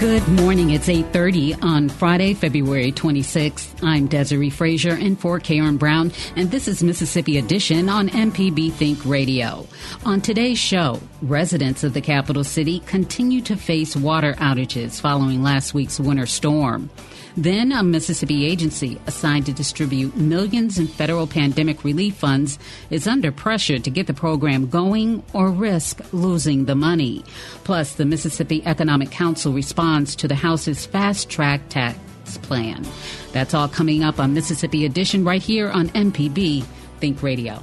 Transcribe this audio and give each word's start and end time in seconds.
Good 0.00 0.26
morning. 0.28 0.70
It's 0.70 0.88
8:30 0.88 1.54
on 1.62 1.88
Friday, 1.88 2.34
February 2.34 2.90
26th. 2.90 3.74
I'm 3.82 4.06
Desiree 4.06 4.50
Frazier 4.50 4.94
and 4.94 5.18
for 5.18 5.38
Karen 5.38 5.76
Brown, 5.76 6.10
and 6.34 6.50
this 6.50 6.66
is 6.66 6.82
Mississippi 6.82 7.38
Edition 7.38 7.88
on 7.88 8.08
MPB 8.08 8.72
Think 8.72 9.04
Radio. 9.04 9.66
On 10.04 10.20
today's 10.20 10.58
show, 10.58 11.00
residents 11.22 11.84
of 11.84 11.94
the 11.94 12.00
capital 12.00 12.42
city 12.42 12.80
continue 12.86 13.40
to 13.42 13.56
face 13.56 13.94
water 13.94 14.34
outages 14.38 15.00
following 15.00 15.42
last 15.42 15.74
week's 15.74 16.00
winter 16.00 16.26
storm. 16.26 16.90
Then, 17.36 17.72
a 17.72 17.82
Mississippi 17.82 18.46
agency 18.46 19.00
assigned 19.08 19.46
to 19.46 19.52
distribute 19.52 20.16
millions 20.16 20.78
in 20.78 20.86
federal 20.86 21.26
pandemic 21.26 21.82
relief 21.82 22.14
funds 22.14 22.60
is 22.90 23.08
under 23.08 23.32
pressure 23.32 23.80
to 23.80 23.90
get 23.90 24.06
the 24.06 24.14
program 24.14 24.68
going 24.68 25.24
or 25.32 25.50
risk 25.50 26.00
losing 26.12 26.66
the 26.66 26.76
money. 26.76 27.24
Plus, 27.64 27.94
the 27.94 28.04
Mississippi 28.04 28.64
Economic 28.64 29.10
Council 29.10 29.52
responds 29.52 30.14
to 30.16 30.28
the 30.28 30.36
House's 30.36 30.86
fast 30.86 31.28
track 31.28 31.68
tax 31.68 31.98
plan. 32.38 32.86
That's 33.32 33.52
all 33.52 33.68
coming 33.68 34.04
up 34.04 34.20
on 34.20 34.32
Mississippi 34.32 34.84
Edition 34.84 35.24
right 35.24 35.42
here 35.42 35.70
on 35.70 35.88
MPB 35.88 36.64
Think 37.00 37.20
Radio. 37.20 37.60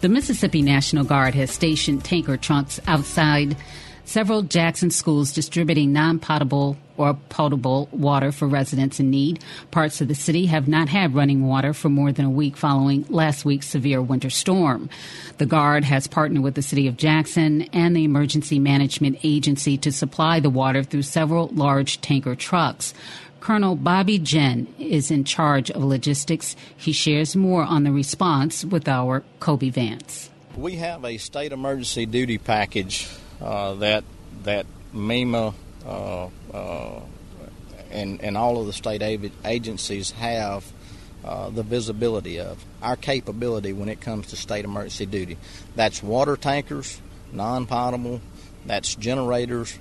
The 0.00 0.08
Mississippi 0.08 0.62
National 0.62 1.04
Guard 1.04 1.34
has 1.34 1.50
stationed 1.50 2.02
tanker 2.02 2.36
trucks 2.36 2.80
outside 2.88 3.56
several 4.12 4.42
Jackson 4.42 4.90
schools 4.90 5.32
distributing 5.32 5.90
non 5.90 6.18
potable 6.18 6.76
or 6.98 7.14
potable 7.30 7.88
water 7.92 8.30
for 8.30 8.46
residents 8.46 9.00
in 9.00 9.08
need. 9.08 9.42
Parts 9.70 10.02
of 10.02 10.08
the 10.08 10.14
city 10.14 10.44
have 10.46 10.68
not 10.68 10.90
had 10.90 11.14
running 11.14 11.46
water 11.46 11.72
for 11.72 11.88
more 11.88 12.12
than 12.12 12.26
a 12.26 12.30
week 12.30 12.54
following 12.54 13.06
last 13.08 13.46
week's 13.46 13.66
severe 13.66 14.02
winter 14.02 14.28
storm. 14.28 14.90
The 15.38 15.46
Guard 15.46 15.84
has 15.84 16.06
partnered 16.06 16.42
with 16.42 16.54
the 16.54 16.62
City 16.62 16.86
of 16.88 16.98
Jackson 16.98 17.62
and 17.72 17.96
the 17.96 18.04
Emergency 18.04 18.58
Management 18.58 19.18
Agency 19.22 19.78
to 19.78 19.90
supply 19.90 20.40
the 20.40 20.50
water 20.50 20.82
through 20.82 21.02
several 21.02 21.48
large 21.48 21.98
tanker 22.02 22.34
trucks. 22.34 22.92
Colonel 23.40 23.76
Bobby 23.76 24.18
Ginn 24.18 24.72
is 24.78 25.10
in 25.10 25.24
charge 25.24 25.70
of 25.70 25.82
logistics. 25.82 26.54
He 26.76 26.92
shares 26.92 27.34
more 27.34 27.62
on 27.62 27.84
the 27.84 27.92
response 27.92 28.62
with 28.62 28.86
our 28.88 29.24
Kobee 29.40 29.72
Vance. 29.72 30.28
We 30.54 30.76
have 30.76 31.02
a 31.02 31.16
state 31.16 31.50
emergency 31.50 32.04
duty 32.04 32.36
package 32.36 33.08
that 33.42 34.04
that 34.44 34.66
MEMA 34.94 35.54
uh, 35.86 36.28
uh, 36.52 37.00
and 37.90 38.20
and 38.22 38.36
all 38.36 38.60
of 38.60 38.66
the 38.66 38.72
state 38.72 39.02
agencies 39.44 40.10
have 40.12 40.64
uh, 41.24 41.50
the 41.50 41.62
visibility 41.62 42.40
of 42.40 42.64
our 42.82 42.96
capability 42.96 43.72
when 43.72 43.88
it 43.88 44.00
comes 44.00 44.28
to 44.28 44.36
state 44.36 44.64
emergency 44.64 45.06
duty. 45.06 45.38
That's 45.76 46.02
water 46.02 46.36
tankers, 46.36 47.00
non-potable, 47.32 48.20
that's 48.66 48.94
generators, 48.94 49.78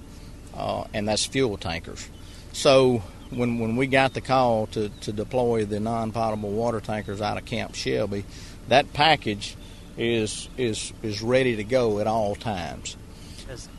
uh, 0.56 0.86
and 0.94 1.08
that's 1.08 1.26
fuel 1.26 1.58
tankers. 1.58 2.08
So 2.54 3.02
when 3.30 3.60
when 3.60 3.76
we 3.76 3.88
got 3.88 4.14
the 4.14 4.22
call 4.22 4.68
to, 4.68 4.90
to 4.90 5.12
deploy 5.12 5.66
the 5.66 5.80
non-potable 5.80 6.52
water 6.52 6.80
tankers 6.80 7.22
out 7.22 7.38
of 7.38 7.46
Camp 7.46 7.76
Shelby, 7.76 8.26
that 8.68 8.94
package 8.94 9.56
is 9.98 10.50
is 10.58 10.94
is 11.02 11.22
ready 11.22 11.56
to 11.56 11.64
go 11.64 12.00
at 12.00 12.08
all 12.08 12.36
times. 12.36 12.96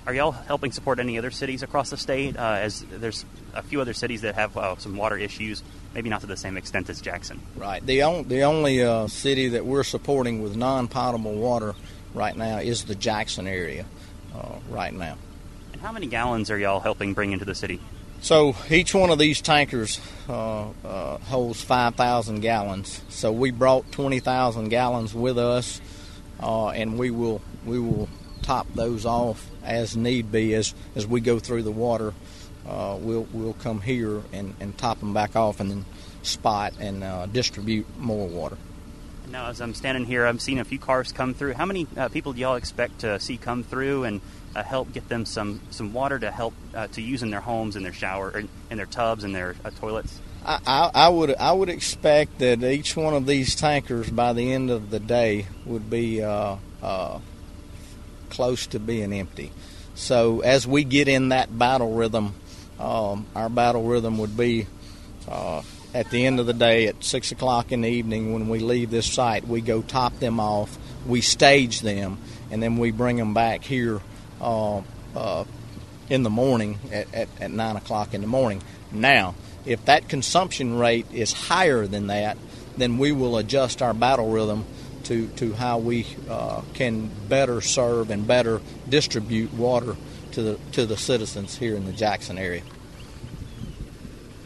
Are 0.06 0.14
y'all 0.14 0.32
helping 0.32 0.72
support 0.72 0.98
any 0.98 1.18
other 1.18 1.30
cities 1.30 1.62
across 1.62 1.90
the 1.90 1.96
state? 1.96 2.36
Uh, 2.36 2.58
as 2.60 2.84
there's 2.90 3.24
a 3.54 3.62
few 3.62 3.80
other 3.80 3.94
cities 3.94 4.20
that 4.22 4.34
have 4.34 4.56
uh, 4.56 4.76
some 4.76 4.96
water 4.96 5.16
issues, 5.16 5.62
maybe 5.94 6.10
not 6.10 6.20
to 6.20 6.26
the 6.26 6.36
same 6.36 6.56
extent 6.56 6.90
as 6.90 7.00
Jackson. 7.00 7.40
Right. 7.56 7.84
The, 7.84 8.02
on, 8.02 8.28
the 8.28 8.42
only 8.42 8.82
uh, 8.82 9.06
city 9.06 9.48
that 9.48 9.64
we're 9.64 9.84
supporting 9.84 10.42
with 10.42 10.56
non-potable 10.56 11.34
water 11.34 11.74
right 12.14 12.36
now 12.36 12.58
is 12.58 12.84
the 12.84 12.94
Jackson 12.94 13.46
area 13.46 13.86
uh, 14.34 14.56
right 14.68 14.92
now. 14.92 15.16
And 15.72 15.80
how 15.80 15.92
many 15.92 16.06
gallons 16.06 16.50
are 16.50 16.58
y'all 16.58 16.80
helping 16.80 17.14
bring 17.14 17.32
into 17.32 17.44
the 17.44 17.54
city? 17.54 17.80
So 18.20 18.54
each 18.70 18.94
one 18.94 19.10
of 19.10 19.18
these 19.18 19.40
tankers 19.40 20.00
uh, 20.28 20.68
uh, 20.84 21.18
holds 21.18 21.62
5,000 21.62 22.40
gallons. 22.40 23.00
So 23.08 23.32
we 23.32 23.50
brought 23.50 23.90
20,000 23.90 24.68
gallons 24.68 25.14
with 25.14 25.38
us, 25.38 25.80
and 26.40 26.98
we 26.98 27.10
will 27.10 27.40
we 27.64 27.78
will 27.78 28.08
top 28.42 28.66
those 28.74 29.06
off 29.06 29.48
as 29.62 29.96
need 29.96 30.30
be 30.32 30.54
as, 30.54 30.74
as 30.94 31.06
we 31.06 31.20
go 31.20 31.38
through 31.38 31.62
the 31.62 31.72
water. 31.72 32.12
Uh, 32.66 32.96
we'll 33.00 33.26
we'll 33.32 33.54
come 33.54 33.80
here 33.80 34.22
and, 34.32 34.54
and 34.60 34.76
top 34.78 35.00
them 35.00 35.12
back 35.12 35.34
off 35.34 35.58
and 35.58 35.70
then 35.70 35.84
spot 36.22 36.74
and 36.78 37.02
uh, 37.02 37.26
distribute 37.26 37.86
more 37.98 38.28
water. 38.28 38.56
Now, 39.30 39.48
as 39.48 39.60
I'm 39.60 39.74
standing 39.74 40.04
here, 40.04 40.26
I'm 40.26 40.38
seeing 40.38 40.58
a 40.58 40.64
few 40.64 40.78
cars 40.78 41.10
come 41.10 41.32
through. 41.32 41.54
How 41.54 41.64
many 41.64 41.86
uh, 41.96 42.08
people 42.08 42.32
do 42.32 42.40
y'all 42.40 42.56
expect 42.56 43.00
to 43.00 43.18
see 43.18 43.36
come 43.36 43.62
through 43.62 44.04
and 44.04 44.20
uh, 44.54 44.62
help 44.62 44.92
get 44.92 45.08
them 45.08 45.24
some, 45.24 45.60
some 45.70 45.92
water 45.92 46.18
to 46.18 46.30
help 46.30 46.54
uh, 46.74 46.88
to 46.88 47.00
use 47.00 47.22
in 47.22 47.30
their 47.30 47.40
homes, 47.40 47.74
in 47.74 47.82
their 47.82 47.92
shower, 47.92 48.38
in, 48.38 48.48
in 48.70 48.76
their 48.76 48.86
tubs, 48.86 49.24
and 49.24 49.34
their 49.34 49.56
uh, 49.64 49.70
toilets? 49.70 50.20
I, 50.44 50.58
I, 50.66 50.90
I, 51.06 51.08
would 51.08 51.34
I 51.36 51.52
would 51.52 51.70
expect 51.70 52.40
that 52.40 52.62
each 52.62 52.96
one 52.96 53.14
of 53.14 53.26
these 53.26 53.54
tankers 53.54 54.10
by 54.10 54.32
the 54.32 54.52
end 54.52 54.70
of 54.70 54.90
the 54.90 55.00
day 55.00 55.46
would 55.64 55.88
be 55.88 56.20
close 58.32 58.66
to 58.68 58.80
being 58.80 59.12
empty. 59.12 59.52
So 59.94 60.40
as 60.40 60.66
we 60.66 60.84
get 60.84 61.06
in 61.06 61.28
that 61.28 61.56
battle 61.56 61.94
rhythm, 61.94 62.34
um, 62.80 63.26
our 63.36 63.48
battle 63.48 63.84
rhythm 63.84 64.18
would 64.18 64.36
be 64.36 64.66
uh, 65.28 65.62
at 65.94 66.10
the 66.10 66.24
end 66.24 66.40
of 66.40 66.46
the 66.46 66.54
day 66.54 66.86
at 66.86 67.04
six 67.04 67.30
o'clock 67.30 67.70
in 67.70 67.82
the 67.82 67.88
evening 67.88 68.32
when 68.32 68.48
we 68.48 68.58
leave 68.58 68.90
this 68.90 69.06
site, 69.12 69.46
we 69.46 69.60
go 69.60 69.82
top 69.82 70.18
them 70.18 70.40
off, 70.40 70.78
we 71.06 71.20
stage 71.20 71.80
them, 71.82 72.18
and 72.50 72.62
then 72.62 72.78
we 72.78 72.90
bring 72.90 73.16
them 73.16 73.34
back 73.34 73.62
here 73.62 74.00
uh, 74.40 74.80
uh, 75.14 75.44
in 76.08 76.22
the 76.22 76.30
morning 76.30 76.78
at, 76.90 77.14
at, 77.14 77.28
at 77.40 77.50
nine 77.50 77.76
o'clock 77.76 78.14
in 78.14 78.22
the 78.22 78.26
morning. 78.26 78.62
Now, 78.90 79.34
if 79.66 79.84
that 79.84 80.08
consumption 80.08 80.78
rate 80.78 81.06
is 81.12 81.32
higher 81.32 81.86
than 81.86 82.08
that, 82.08 82.36
then 82.76 82.96
we 82.96 83.12
will 83.12 83.36
adjust 83.36 83.82
our 83.82 83.94
battle 83.94 84.30
rhythm 84.30 84.64
to, 85.04 85.28
to 85.28 85.52
how 85.54 85.78
we 85.78 86.06
uh, 86.28 86.62
can 86.74 87.10
better 87.28 87.60
serve 87.60 88.10
and 88.10 88.26
better 88.26 88.60
distribute 88.88 89.52
water 89.54 89.96
to 90.32 90.42
the, 90.42 90.58
to 90.72 90.86
the 90.86 90.96
citizens 90.96 91.56
here 91.56 91.76
in 91.76 91.84
the 91.84 91.92
Jackson 91.92 92.38
area. 92.38 92.62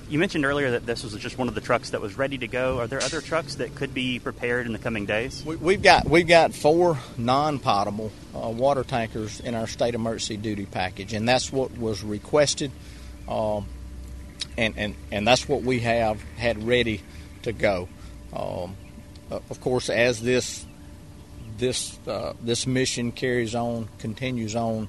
you 0.09 0.19
mentioned 0.19 0.45
earlier 0.45 0.73
that 0.73 0.87
this 0.87 1.03
was 1.03 1.15
just 1.17 1.39
one 1.39 1.49
of 1.49 1.55
the 1.55 1.61
trucks 1.61 1.91
that 1.91 2.01
was 2.01 2.17
ready 2.19 2.39
to 2.39 2.47
go. 2.47 2.79
Are 2.79 2.87
there 2.87 3.03
other 3.03 3.21
trucks 3.21 3.57
that 3.57 3.75
could 3.75 3.95
be 3.95 4.19
prepared 4.19 4.67
in 4.67 4.73
the 4.73 4.79
coming 4.79 5.07
days? 5.07 5.45
We, 5.45 5.75
have 5.75 5.83
got 5.83 6.09
we've 6.09 6.27
got 6.27 6.55
four 6.55 6.99
non-potable 7.17 8.13
uh, 8.35 8.49
water 8.51 8.85
tankers 8.85 9.41
in 9.41 9.55
our 9.55 9.67
state 9.67 9.95
emergency 9.95 10.37
duty 10.37 10.67
package, 10.67 11.13
and 11.13 11.29
that's 11.29 11.53
what 11.53 11.77
was 11.77 12.03
requested, 12.03 12.71
um, 13.29 13.67
and 14.57 14.75
and 14.77 14.95
and 15.11 15.27
that's 15.27 15.49
what 15.49 15.63
we 15.63 15.81
have 15.81 16.23
had 16.37 16.67
ready 16.67 17.03
to 17.43 17.53
go. 17.53 17.89
Um, 18.33 18.77
uh, 19.31 19.41
of 19.51 19.61
course, 19.61 19.89
as 19.91 20.21
this 20.21 20.65
this 21.59 21.99
uh, 22.07 22.35
this 22.43 22.67
mission 22.67 23.13
carries 23.13 23.55
on, 23.55 23.89
continues 23.99 24.55
on, 24.55 24.89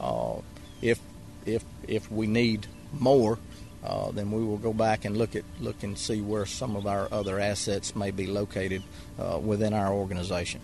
uh, 0.00 0.36
if 0.82 0.98
if 1.44 1.64
if 1.86 2.10
we 2.10 2.26
need 2.26 2.66
more, 2.92 3.38
uh, 3.84 4.10
then 4.10 4.30
we 4.30 4.44
will 4.44 4.56
go 4.56 4.72
back 4.72 5.04
and 5.04 5.16
look 5.16 5.36
at 5.36 5.44
look 5.60 5.82
and 5.82 5.96
see 5.96 6.20
where 6.20 6.46
some 6.46 6.76
of 6.76 6.86
our 6.86 7.08
other 7.12 7.38
assets 7.38 7.94
may 7.94 8.10
be 8.10 8.26
located 8.26 8.82
uh, 9.18 9.38
within 9.38 9.72
our 9.72 9.92
organization. 9.92 10.60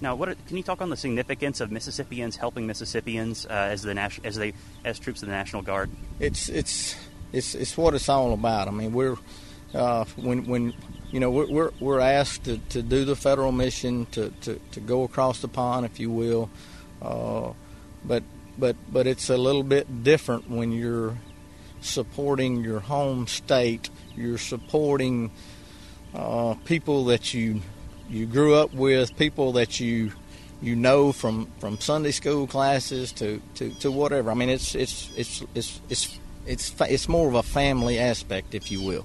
Now, 0.00 0.16
what 0.16 0.36
can 0.46 0.56
you 0.56 0.62
talk 0.62 0.82
on 0.82 0.90
the 0.90 0.96
significance 0.96 1.60
of 1.60 1.70
Mississippians 1.70 2.36
helping 2.36 2.66
Mississippians 2.66 3.46
uh, 3.46 3.50
as 3.50 3.82
the 3.82 3.94
nas- 3.94 4.20
as 4.24 4.36
they 4.36 4.54
as 4.84 4.98
troops 4.98 5.22
of 5.22 5.28
the 5.28 5.34
National 5.34 5.62
Guard? 5.62 5.90
It's 6.18 6.48
it's 6.48 6.96
it's 7.32 7.54
it's 7.54 7.76
what 7.76 7.94
it's 7.94 8.08
all 8.08 8.32
about. 8.32 8.68
I 8.68 8.70
mean, 8.70 8.92
we're 8.92 9.16
uh, 9.74 10.04
when 10.16 10.46
when 10.46 10.74
you 11.10 11.20
know 11.20 11.30
we're 11.30 11.70
we're, 11.80 12.00
asked 12.00 12.44
to, 12.44 12.58
to 12.70 12.82
do 12.82 13.04
the 13.04 13.16
federal 13.16 13.52
mission 13.52 14.06
to, 14.06 14.30
to, 14.42 14.60
to 14.72 14.80
go 14.80 15.02
across 15.02 15.40
the 15.40 15.48
pond, 15.48 15.86
if 15.86 15.98
you 15.98 16.10
will, 16.10 16.50
uh, 17.02 17.52
but 18.04 18.22
but 18.58 18.76
but 18.92 19.06
it's 19.06 19.30
a 19.30 19.36
little 19.36 19.62
bit 19.62 20.04
different 20.04 20.48
when 20.48 20.72
you're 20.72 21.16
supporting 21.80 22.62
your 22.62 22.80
home 22.80 23.26
state. 23.26 23.90
You're 24.16 24.38
supporting 24.38 25.30
uh, 26.14 26.54
people 26.64 27.06
that 27.06 27.34
you 27.34 27.60
you 28.08 28.26
grew 28.26 28.54
up 28.54 28.72
with, 28.72 29.16
people 29.16 29.52
that 29.52 29.80
you 29.80 30.12
you 30.62 30.76
know 30.76 31.12
from, 31.12 31.50
from 31.58 31.78
Sunday 31.78 32.10
school 32.10 32.46
classes 32.46 33.12
to, 33.12 33.40
to, 33.56 33.70
to 33.80 33.90
whatever. 33.90 34.30
I 34.30 34.34
mean, 34.34 34.48
it's 34.48 34.74
it's 34.74 35.10
it's 35.16 35.44
it's 35.54 35.80
it's 35.88 36.18
it's 36.46 36.74
it's 36.80 37.08
more 37.08 37.28
of 37.28 37.34
a 37.34 37.42
family 37.42 37.98
aspect, 37.98 38.54
if 38.54 38.70
you 38.70 38.80
will. 38.80 39.04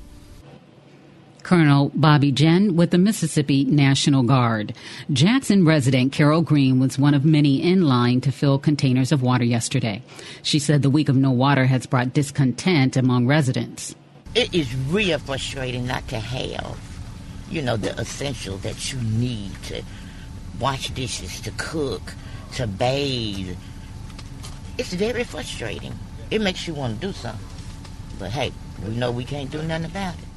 Colonel 1.43 1.91
Bobby 1.95 2.31
Ginn 2.31 2.75
with 2.75 2.91
the 2.91 2.97
Mississippi 2.97 3.63
National 3.65 4.23
Guard. 4.23 4.73
Jackson 5.11 5.65
resident 5.65 6.11
Carol 6.11 6.41
Green 6.41 6.79
was 6.79 6.99
one 6.99 7.13
of 7.13 7.25
many 7.25 7.61
in 7.61 7.83
line 7.83 8.21
to 8.21 8.31
fill 8.31 8.59
containers 8.59 9.11
of 9.11 9.21
water 9.21 9.43
yesterday. 9.43 10.03
She 10.43 10.59
said 10.59 10.81
the 10.81 10.89
week 10.89 11.09
of 11.09 11.15
no 11.15 11.31
water 11.31 11.65
has 11.65 11.85
brought 11.85 12.13
discontent 12.13 12.97
among 12.97 13.27
residents. 13.27 13.95
It 14.35 14.53
is 14.53 14.75
real 14.75 15.17
frustrating 15.17 15.87
not 15.87 16.07
to 16.09 16.19
have, 16.19 16.79
you 17.49 17.61
know, 17.61 17.77
the 17.77 17.99
essential 17.99 18.57
that 18.57 18.93
you 18.93 18.99
need 19.01 19.51
to 19.63 19.81
wash 20.59 20.89
dishes, 20.89 21.41
to 21.41 21.51
cook, 21.57 22.13
to 22.53 22.67
bathe. 22.67 23.57
It's 24.77 24.93
very 24.93 25.23
frustrating. 25.23 25.97
It 26.29 26.41
makes 26.41 26.67
you 26.67 26.73
want 26.73 26.99
to 26.99 27.07
do 27.07 27.13
something. 27.13 27.45
But 28.19 28.31
hey, 28.31 28.51
we 28.85 28.95
know 28.95 29.11
we 29.11 29.25
can't 29.25 29.49
do 29.49 29.63
nothing 29.63 29.85
about 29.85 30.13
it 30.15 30.28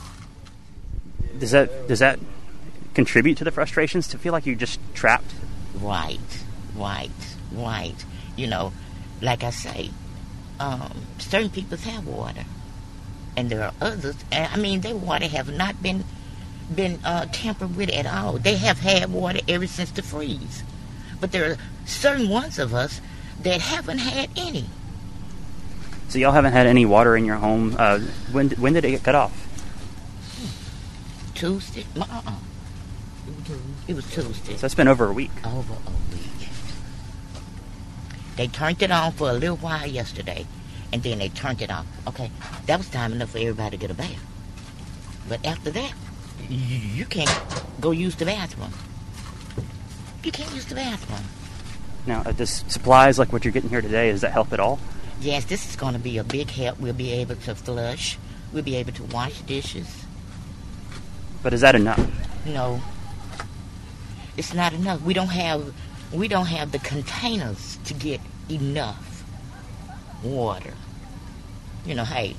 does 1.42 1.50
that 1.50 1.88
does 1.88 1.98
that 1.98 2.20
contribute 2.94 3.36
to 3.38 3.42
the 3.42 3.50
frustrations 3.50 4.06
to 4.06 4.16
feel 4.16 4.32
like 4.32 4.46
you're 4.46 4.54
just 4.54 4.78
trapped? 4.94 5.34
Right, 5.74 6.20
right, 6.76 7.10
right. 7.50 7.96
You 8.36 8.46
know, 8.46 8.72
like 9.20 9.42
I 9.42 9.50
say, 9.50 9.90
um, 10.60 11.02
certain 11.18 11.50
people 11.50 11.76
have 11.78 12.06
water, 12.06 12.44
and 13.36 13.50
there 13.50 13.64
are 13.64 13.72
others. 13.80 14.14
And 14.30 14.52
I 14.52 14.56
mean, 14.56 14.82
their 14.82 14.94
water 14.94 15.26
have 15.26 15.52
not 15.52 15.82
been 15.82 16.04
been 16.72 17.00
uh, 17.04 17.26
tampered 17.32 17.74
with 17.74 17.90
at 17.90 18.06
all. 18.06 18.38
They 18.38 18.54
have 18.58 18.78
had 18.78 19.12
water 19.12 19.40
ever 19.48 19.66
since 19.66 19.90
the 19.90 20.02
freeze, 20.02 20.62
but 21.20 21.32
there 21.32 21.50
are 21.50 21.56
certain 21.86 22.28
ones 22.28 22.60
of 22.60 22.72
us 22.72 23.00
that 23.42 23.60
haven't 23.60 23.98
had 23.98 24.30
any. 24.36 24.66
So 26.06 26.20
y'all 26.20 26.30
haven't 26.30 26.52
had 26.52 26.68
any 26.68 26.86
water 26.86 27.16
in 27.16 27.24
your 27.24 27.36
home. 27.36 27.74
Uh, 27.76 27.98
when 28.30 28.50
when 28.50 28.74
did 28.74 28.84
it 28.84 28.92
get 28.92 29.02
cut 29.02 29.16
off? 29.16 29.41
Tuesday. 31.42 31.84
Uh-uh. 31.98 32.34
It 33.88 33.96
was 33.96 34.08
Tuesday. 34.12 34.56
So 34.56 34.64
it's 34.64 34.76
been 34.76 34.86
over 34.86 35.08
a 35.08 35.12
week. 35.12 35.32
Over 35.44 35.72
a 35.72 36.14
week. 36.14 36.48
They 38.36 38.46
turned 38.46 38.80
it 38.80 38.92
on 38.92 39.10
for 39.10 39.28
a 39.28 39.32
little 39.32 39.56
while 39.56 39.84
yesterday, 39.84 40.46
and 40.92 41.02
then 41.02 41.18
they 41.18 41.30
turned 41.30 41.60
it 41.60 41.68
off. 41.68 41.84
Okay, 42.06 42.30
that 42.66 42.78
was 42.78 42.88
time 42.90 43.10
enough 43.10 43.30
for 43.30 43.38
everybody 43.38 43.70
to 43.70 43.76
get 43.76 43.90
a 43.90 43.94
bath. 43.94 44.24
But 45.28 45.44
after 45.44 45.72
that, 45.72 45.92
you, 46.48 46.78
you 46.78 47.04
can't 47.06 47.42
go 47.80 47.90
use 47.90 48.14
the 48.14 48.24
bathroom. 48.24 48.70
You 50.22 50.30
can't 50.30 50.54
use 50.54 50.66
the 50.66 50.76
bathroom. 50.76 51.24
Now, 52.06 52.22
uh, 52.24 52.30
does 52.30 52.62
supplies 52.68 53.18
like 53.18 53.32
what 53.32 53.44
you're 53.44 53.50
getting 53.50 53.70
here 53.70 53.82
today, 53.82 54.12
does 54.12 54.20
that 54.20 54.30
help 54.30 54.52
at 54.52 54.60
all? 54.60 54.78
Yes, 55.20 55.44
this 55.46 55.68
is 55.68 55.74
going 55.74 55.94
to 55.94 55.98
be 55.98 56.18
a 56.18 56.24
big 56.24 56.50
help. 56.50 56.78
We'll 56.78 56.94
be 56.94 57.10
able 57.10 57.34
to 57.34 57.56
flush. 57.56 58.16
We'll 58.52 58.62
be 58.62 58.76
able 58.76 58.92
to 58.92 59.02
wash 59.06 59.40
dishes. 59.40 60.01
But 61.42 61.52
is 61.52 61.62
that 61.62 61.74
enough? 61.74 62.00
No. 62.46 62.80
It's 64.36 64.54
not 64.54 64.72
enough. 64.72 65.02
We 65.02 65.14
don't 65.14 65.28
have 65.28 65.74
we 66.12 66.28
don't 66.28 66.46
have 66.46 66.72
the 66.72 66.78
containers 66.78 67.78
to 67.84 67.94
get 67.94 68.20
enough 68.48 69.24
water. 70.22 70.74
You 71.84 71.94
know, 71.94 72.04
hey, 72.04 72.36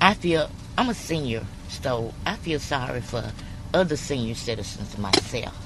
I 0.00 0.14
feel 0.14 0.50
I'm 0.76 0.88
a 0.88 0.94
senior, 0.94 1.44
so 1.68 2.12
I 2.24 2.36
feel 2.36 2.58
sorry 2.58 3.00
for 3.00 3.32
other 3.72 3.96
senior 3.96 4.34
citizens 4.34 4.96
myself. 4.98 5.56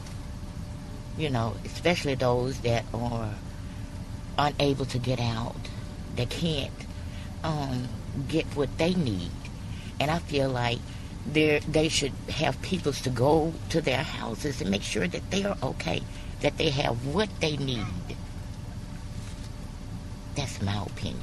You 1.16 1.30
know, 1.30 1.54
especially 1.64 2.14
those 2.14 2.58
that 2.60 2.84
are 2.92 3.34
unable 4.38 4.86
to 4.86 4.98
get 4.98 5.20
out, 5.20 5.56
they 6.16 6.26
can't 6.26 6.72
um, 7.42 7.88
get 8.28 8.44
what 8.56 8.76
they 8.78 8.94
need 8.94 9.30
and 10.00 10.10
I 10.10 10.18
feel 10.18 10.48
like 10.48 10.78
they 11.32 11.88
should 11.88 12.12
have 12.30 12.60
people 12.62 12.92
to 12.92 13.10
go 13.10 13.52
to 13.68 13.80
their 13.80 14.02
houses 14.02 14.60
and 14.60 14.70
make 14.70 14.82
sure 14.82 15.06
that 15.06 15.30
they 15.30 15.44
are 15.44 15.56
okay, 15.62 16.02
that 16.40 16.56
they 16.58 16.70
have 16.70 17.06
what 17.06 17.28
they 17.40 17.56
need. 17.58 17.84
That's 20.34 20.60
my 20.62 20.82
opinion. 20.82 21.20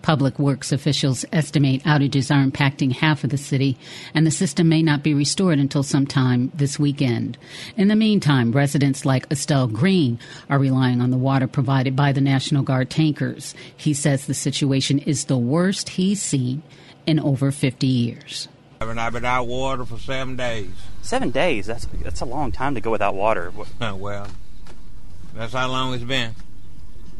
Public 0.00 0.38
Works 0.38 0.70
officials 0.72 1.24
estimate 1.32 1.82
outages 1.82 2.34
are 2.34 2.48
impacting 2.48 2.92
half 2.92 3.24
of 3.24 3.30
the 3.30 3.36
city, 3.36 3.76
and 4.14 4.24
the 4.24 4.30
system 4.30 4.68
may 4.68 4.80
not 4.80 5.02
be 5.02 5.12
restored 5.12 5.58
until 5.58 5.82
sometime 5.82 6.50
this 6.54 6.78
weekend. 6.78 7.36
In 7.76 7.88
the 7.88 7.96
meantime, 7.96 8.52
residents 8.52 9.04
like 9.04 9.28
Estell 9.28 9.70
Green 9.70 10.18
are 10.48 10.58
relying 10.58 11.00
on 11.00 11.10
the 11.10 11.18
water 11.18 11.48
provided 11.48 11.94
by 11.96 12.12
the 12.12 12.20
National 12.20 12.62
Guard 12.62 12.88
tankers. 12.88 13.54
He 13.76 13.92
says 13.92 14.24
the 14.24 14.34
situation 14.34 15.00
is 15.00 15.24
the 15.24 15.36
worst 15.36 15.90
he's 15.90 16.22
seen 16.22 16.62
in 17.08 17.18
over 17.18 17.50
50 17.50 17.86
years. 17.86 18.48
I've 18.80 19.12
been 19.12 19.24
out 19.24 19.46
water 19.46 19.84
for 19.86 19.98
seven 19.98 20.36
days. 20.36 20.70
Seven 21.00 21.30
days? 21.30 21.66
That's 21.66 21.86
that's 22.02 22.20
a 22.20 22.26
long 22.26 22.52
time 22.52 22.74
to 22.74 22.80
go 22.80 22.90
without 22.90 23.14
water. 23.14 23.50
Oh, 23.80 23.96
well, 23.96 24.28
that's 25.34 25.52
how 25.52 25.68
long 25.68 25.94
it's 25.94 26.04
been. 26.04 26.34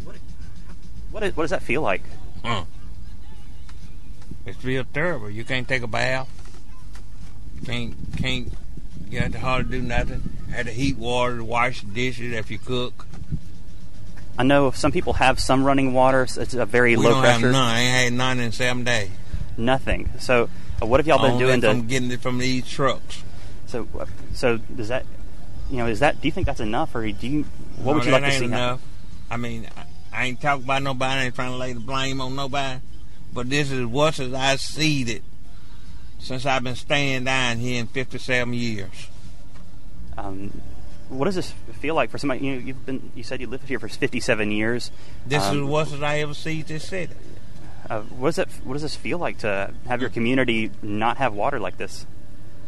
What, 0.05 0.17
what, 1.11 1.23
what 1.37 1.45
does 1.45 1.51
that 1.51 1.63
feel 1.63 1.83
like? 1.83 2.03
Huh. 2.45 2.65
It 4.45 4.57
feels 4.57 4.87
terrible. 4.93 5.31
You 5.31 5.45
can't 5.45 5.67
take 5.67 5.83
a 5.83 5.87
bath. 5.87 6.29
Can't 7.65 7.95
can't 8.17 8.53
get 9.11 9.33
to 9.33 9.41
hard 9.41 9.71
to 9.71 9.79
do 9.79 9.83
nothing. 9.83 10.23
Had 10.53 10.67
to 10.67 10.73
heat 10.73 10.97
water 10.97 11.39
to 11.39 11.45
wash 11.45 11.81
the 11.81 11.91
dishes 11.91 12.33
if 12.33 12.51
you 12.51 12.59
cook. 12.59 13.07
I 14.39 14.45
know 14.45 14.71
some 14.71 14.93
people 14.93 15.15
have 15.15 15.41
some 15.41 15.65
running 15.65 15.93
water. 15.93 16.23
It's 16.23 16.55
a 16.55 16.67
very 16.67 16.97
we 16.97 17.05
low 17.05 17.11
don't 17.11 17.23
pressure. 17.23 17.47
Have 17.47 17.53
none. 17.53 17.55
I 17.55 17.81
ain't 17.81 17.95
had 18.05 18.13
none 18.13 18.41
in 18.41 18.53
seven 18.53 18.85
days 18.85 19.11
nothing. 19.59 20.11
So, 20.19 20.49
uh, 20.81 20.87
what 20.87 21.01
have 21.01 21.07
y'all 21.07 21.19
been 21.19 21.33
Only 21.33 21.45
doing 21.45 21.61
to? 21.63 21.71
I'm 21.71 21.87
getting 21.87 22.11
it 22.11 22.21
from 22.21 22.39
these 22.39 22.69
trucks. 22.69 23.23
So, 23.67 23.87
uh, 23.99 24.07
so 24.35 24.57
does 24.57 24.89
that, 24.89 25.05
you 25.71 25.79
know, 25.79 25.87
is 25.87 26.01
that? 26.01 26.21
Do 26.21 26.29
you 26.29 26.33
think 26.33 26.47
that's 26.47 26.61
enough, 26.61 26.95
or 26.95 27.11
do 27.11 27.27
you? 27.27 27.45
What 27.77 27.93
no, 27.93 27.99
would 27.99 28.05
you 28.05 28.13
like 28.13 28.23
to 28.23 28.29
ain't 28.29 28.39
see? 28.39 28.45
Enough. 28.47 28.81
I 29.31 29.37
mean, 29.37 29.69
I, 29.77 29.85
I 30.13 30.25
ain't 30.27 30.41
talking 30.41 30.65
about 30.65 30.83
nobody. 30.83 31.21
I 31.21 31.25
ain't 31.25 31.35
trying 31.35 31.53
to 31.53 31.59
lay 31.59 31.73
the 31.73 31.81
blame 31.81 32.21
on 32.21 32.35
nobody. 32.35 32.81
But 33.33 33.51
this 33.51 33.71
is 33.71 33.85
what 33.85 34.19
as 34.19 34.33
I 34.33 34.57
see 34.57 35.03
it 35.03 35.23
since 36.19 36.47
I've 36.47 36.65
been 36.65 36.77
staying 36.77 37.25
down 37.25 37.59
here 37.59 37.81
in 37.81 37.87
57 37.87 38.55
years. 38.55 39.09
Um, 40.17 40.61
what 41.09 41.27
does 41.27 41.37
this 41.37 41.53
feel 41.81 41.95
like 41.95 42.11
for 42.11 42.19
somebody? 42.19 42.45
You 42.45 42.53
know, 42.55 42.59
you've 42.59 42.87
been. 42.87 43.13
You 43.15 43.23
said 43.23 43.41
you 43.41 43.47
lived 43.47 43.69
here 43.69 43.79
for 43.79 43.89
57 43.89 44.51
years. 44.51 44.91
This 45.27 45.45
um, 45.45 45.57
is 45.57 45.63
what 45.63 45.93
as 45.93 46.03
I 46.03 46.19
ever 46.19 46.35
see 46.35 46.63
this 46.63 46.89
city. 46.89 47.15
Uh, 47.89 48.01
what 48.03 48.29
does 48.29 48.39
it? 48.39 48.49
What 48.65 48.75
does 48.75 48.83
this 48.83 48.97
feel 48.97 49.19
like 49.19 49.39
to 49.39 49.73
have 49.87 50.01
your 50.01 50.11
community 50.11 50.71
not 50.83 51.17
have 51.19 51.33
water 51.33 51.59
like 51.59 51.79
this? 51.79 52.07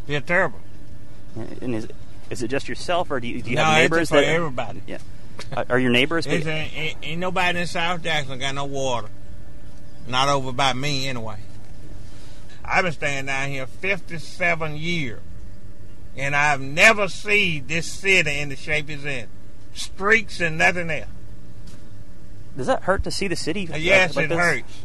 Feel 0.06 0.20
terrible. 0.20 0.60
And 1.36 1.74
is 1.74 1.88
is 2.30 2.42
it 2.42 2.48
just 2.48 2.68
yourself, 2.68 3.10
or 3.10 3.20
do 3.20 3.26
you, 3.26 3.42
do 3.42 3.50
you 3.50 3.56
no, 3.56 3.64
have 3.64 3.82
neighbors 3.82 4.02
it's 4.02 4.10
for 4.10 4.16
that 4.20 4.26
everybody? 4.26 4.82
Yeah. 4.86 4.98
Uh, 5.52 5.64
are 5.68 5.78
your 5.78 5.90
nairbors? 5.90 6.28
ain't, 6.28 6.96
ain't, 7.02 7.18
nobody 7.18 7.60
in 7.60 7.66
South 7.66 8.02
Jackson 8.02 8.38
got 8.38 8.54
no 8.54 8.66
water. 8.66 9.08
Not 10.06 10.28
over 10.28 10.52
by 10.52 10.72
me 10.72 11.08
anyway. 11.08 11.38
I've 12.64 12.84
been 12.84 12.92
staying 12.92 13.26
down 13.26 13.48
here 13.48 13.66
57 13.66 14.76
years, 14.76 15.20
and 16.16 16.36
I've 16.36 16.60
never 16.60 17.08
seen 17.08 17.66
this 17.66 17.86
city 17.86 18.38
in 18.38 18.48
the 18.48 18.56
shape 18.56 18.88
it's 18.90 19.04
in. 19.04 19.26
Streaks 19.74 20.40
and 20.40 20.58
nothing 20.58 20.90
else. 20.90 21.08
Does 22.56 22.66
that 22.66 22.82
hurt 22.82 23.04
to 23.04 23.10
see 23.10 23.28
the 23.28 23.36
city? 23.36 23.68
Uh, 23.72 23.76
yes, 23.76 24.16
like 24.16 24.26
it 24.26 24.28
this? 24.28 24.38
hurts. 24.38 24.78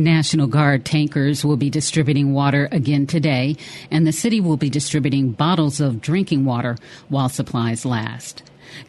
National 0.00 0.46
Guard 0.46 0.84
tankers 0.84 1.44
will 1.44 1.56
be 1.56 1.70
distributing 1.70 2.32
water 2.32 2.68
again 2.72 3.06
today, 3.06 3.56
and 3.90 4.06
the 4.06 4.12
city 4.12 4.40
will 4.40 4.56
be 4.56 4.70
distributing 4.70 5.32
bottles 5.32 5.80
of 5.80 6.00
drinking 6.00 6.44
water 6.44 6.76
while 7.08 7.28
supplies 7.28 7.84
last. 7.84 8.42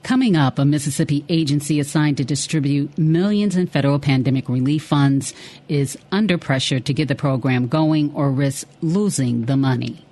Coming 0.03 0.35
up, 0.35 0.57
a 0.57 0.65
Mississippi 0.65 1.25
agency 1.27 1.79
assigned 1.79 2.17
to 2.17 2.23
distribute 2.23 2.97
millions 2.97 3.55
in 3.55 3.67
federal 3.67 3.99
pandemic 3.99 4.47
relief 4.47 4.83
funds 4.83 5.33
is 5.67 5.97
under 6.11 6.37
pressure 6.37 6.79
to 6.79 6.93
get 6.93 7.07
the 7.07 7.15
program 7.15 7.67
going 7.67 8.13
or 8.13 8.31
risk 8.31 8.67
losing 8.81 9.45
the 9.45 9.57
money. 9.57 10.05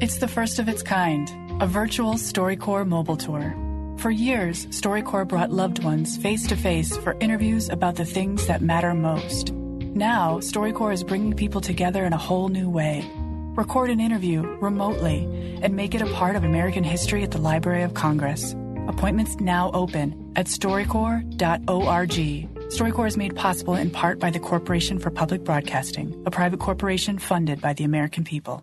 It's 0.00 0.18
the 0.18 0.28
first 0.28 0.58
of 0.58 0.68
its 0.68 0.82
kind, 0.82 1.30
a 1.60 1.66
virtual 1.66 2.14
StoryCorps 2.14 2.86
mobile 2.86 3.16
tour. 3.16 3.65
For 3.98 4.10
years, 4.10 4.66
StoryCorps 4.66 5.28
brought 5.28 5.50
loved 5.50 5.82
ones 5.82 6.18
face 6.18 6.46
to 6.48 6.56
face 6.56 6.96
for 6.98 7.16
interviews 7.18 7.70
about 7.70 7.96
the 7.96 8.04
things 8.04 8.46
that 8.46 8.60
matter 8.60 8.92
most. 8.92 9.52
Now, 9.52 10.38
StoryCorps 10.38 10.94
is 10.94 11.04
bringing 11.04 11.32
people 11.32 11.62
together 11.62 12.04
in 12.04 12.12
a 12.12 12.18
whole 12.18 12.48
new 12.48 12.68
way. 12.68 13.10
Record 13.56 13.88
an 13.88 14.00
interview 14.00 14.42
remotely 14.60 15.24
and 15.62 15.74
make 15.74 15.94
it 15.94 16.02
a 16.02 16.12
part 16.12 16.36
of 16.36 16.44
American 16.44 16.84
history 16.84 17.22
at 17.22 17.30
the 17.30 17.38
Library 17.38 17.82
of 17.82 17.94
Congress. 17.94 18.54
Appointments 18.86 19.36
now 19.40 19.70
open 19.72 20.32
at 20.36 20.46
storycorps.org. 20.46 22.10
StoryCorps 22.68 23.08
is 23.08 23.16
made 23.16 23.34
possible 23.34 23.74
in 23.74 23.90
part 23.90 24.18
by 24.18 24.30
the 24.30 24.38
Corporation 24.38 24.98
for 24.98 25.10
Public 25.10 25.42
Broadcasting, 25.42 26.22
a 26.26 26.30
private 26.30 26.60
corporation 26.60 27.18
funded 27.18 27.62
by 27.62 27.72
the 27.72 27.84
American 27.84 28.24
people. 28.24 28.62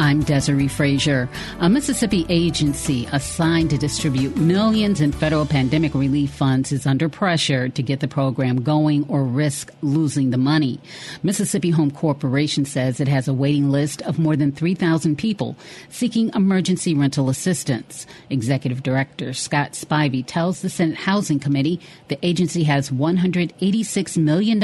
I'm 0.00 0.22
Desiree 0.22 0.66
Frazier. 0.66 1.28
A 1.58 1.68
Mississippi 1.68 2.24
agency 2.30 3.06
assigned 3.12 3.68
to 3.68 3.76
distribute 3.76 4.34
millions 4.34 5.02
in 5.02 5.12
federal 5.12 5.44
pandemic 5.44 5.94
relief 5.94 6.30
funds 6.30 6.72
is 6.72 6.86
under 6.86 7.10
pressure 7.10 7.68
to 7.68 7.82
get 7.82 8.00
the 8.00 8.08
program 8.08 8.62
going 8.62 9.04
or 9.10 9.24
risk 9.24 9.70
losing 9.82 10.30
the 10.30 10.38
money. 10.38 10.80
Mississippi 11.22 11.68
Home 11.68 11.90
Corporation 11.90 12.64
says 12.64 12.98
it 12.98 13.08
has 13.08 13.28
a 13.28 13.34
waiting 13.34 13.68
list 13.68 14.00
of 14.02 14.18
more 14.18 14.36
than 14.36 14.52
3,000 14.52 15.18
people 15.18 15.54
seeking 15.90 16.30
emergency 16.34 16.94
rental 16.94 17.28
assistance. 17.28 18.06
Executive 18.30 18.82
Director 18.82 19.34
Scott 19.34 19.72
Spivey 19.72 20.24
tells 20.26 20.62
the 20.62 20.70
Senate 20.70 20.96
Housing 20.96 21.38
Committee 21.38 21.78
the 22.08 22.18
agency 22.24 22.62
has 22.62 22.88
$186 22.88 24.16
million 24.16 24.62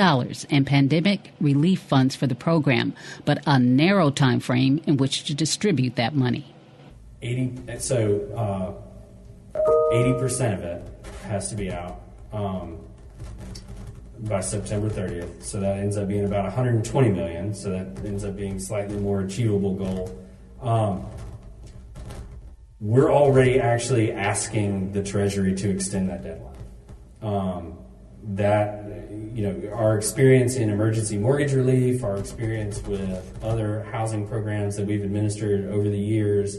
in 0.48 0.64
pandemic 0.64 1.32
relief 1.42 1.82
funds 1.82 2.16
for 2.16 2.26
the 2.26 2.34
program, 2.34 2.94
but 3.26 3.42
a 3.46 3.58
narrow 3.58 4.08
time 4.08 4.40
frame 4.40 4.80
in 4.86 4.96
which 4.96 5.25
to 5.26 5.34
distribute 5.34 5.96
that 5.96 6.14
money. 6.14 6.54
80 7.22 7.78
so 7.78 8.20
uh, 8.36 9.60
80% 9.92 10.54
of 10.54 10.60
it 10.62 10.88
has 11.24 11.48
to 11.50 11.56
be 11.56 11.70
out 11.70 12.00
um, 12.32 12.78
by 14.20 14.40
September 14.40 14.88
30th. 14.88 15.42
So 15.42 15.60
that 15.60 15.78
ends 15.78 15.96
up 15.96 16.08
being 16.08 16.24
about 16.24 16.44
120 16.44 17.08
million. 17.10 17.54
So 17.54 17.70
that 17.70 18.04
ends 18.04 18.24
up 18.24 18.36
being 18.36 18.58
slightly 18.58 18.96
more 18.96 19.20
achievable 19.20 19.74
goal. 19.74 20.26
Um, 20.60 21.06
we're 22.80 23.10
already 23.10 23.60
actually 23.60 24.12
asking 24.12 24.92
the 24.92 25.02
Treasury 25.02 25.54
to 25.54 25.70
extend 25.70 26.10
that 26.10 26.22
deadline. 26.22 26.54
Um, 27.22 27.78
that 28.34 29.10
you 29.10 29.42
know 29.42 29.72
our 29.72 29.96
experience 29.96 30.56
in 30.56 30.70
emergency 30.70 31.16
mortgage 31.18 31.52
relief, 31.52 32.02
our 32.02 32.16
experience 32.16 32.82
with 32.84 33.38
other 33.42 33.84
housing 33.92 34.26
programs 34.26 34.76
that 34.76 34.86
we've 34.86 35.04
administered 35.04 35.66
over 35.70 35.88
the 35.88 35.98
years, 35.98 36.58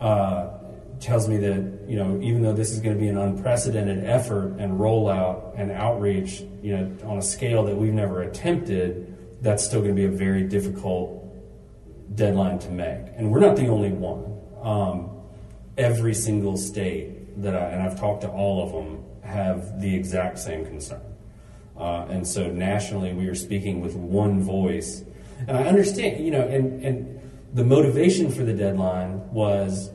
uh, 0.00 0.58
tells 1.00 1.28
me 1.28 1.36
that 1.36 1.88
you 1.88 1.96
know 1.96 2.18
even 2.20 2.42
though 2.42 2.52
this 2.52 2.72
is 2.72 2.80
going 2.80 2.94
to 2.94 3.00
be 3.00 3.08
an 3.08 3.18
unprecedented 3.18 4.04
effort 4.04 4.56
and 4.58 4.78
rollout 4.78 5.58
and 5.58 5.70
outreach, 5.70 6.40
you 6.62 6.76
know 6.76 6.96
on 7.04 7.18
a 7.18 7.22
scale 7.22 7.64
that 7.64 7.76
we've 7.76 7.92
never 7.92 8.22
attempted, 8.22 9.16
that's 9.40 9.64
still 9.64 9.80
going 9.80 9.94
to 9.94 10.00
be 10.00 10.06
a 10.06 10.16
very 10.16 10.42
difficult 10.42 11.18
deadline 12.16 12.58
to 12.58 12.70
make. 12.70 13.06
And 13.16 13.30
we're 13.30 13.40
not 13.40 13.56
the 13.56 13.68
only 13.68 13.92
one. 13.92 14.38
Um, 14.62 15.10
every 15.76 16.14
single 16.14 16.56
state 16.56 17.42
that 17.42 17.54
I, 17.54 17.70
and 17.70 17.82
I've 17.82 17.98
talked 17.98 18.22
to 18.22 18.28
all 18.28 18.62
of 18.64 18.72
them 18.72 19.04
have 19.32 19.80
the 19.80 19.94
exact 19.94 20.38
same 20.38 20.64
concern. 20.64 21.02
Uh, 21.76 22.06
and 22.10 22.26
so 22.26 22.50
nationally, 22.50 23.12
we 23.12 23.26
are 23.26 23.34
speaking 23.34 23.80
with 23.80 23.94
one 23.94 24.40
voice. 24.40 25.02
And 25.48 25.56
I 25.56 25.64
understand, 25.64 26.24
you 26.24 26.30
know, 26.30 26.42
and, 26.42 26.84
and 26.84 27.20
the 27.52 27.64
motivation 27.64 28.30
for 28.30 28.44
the 28.44 28.52
deadline 28.52 29.30
was 29.32 29.90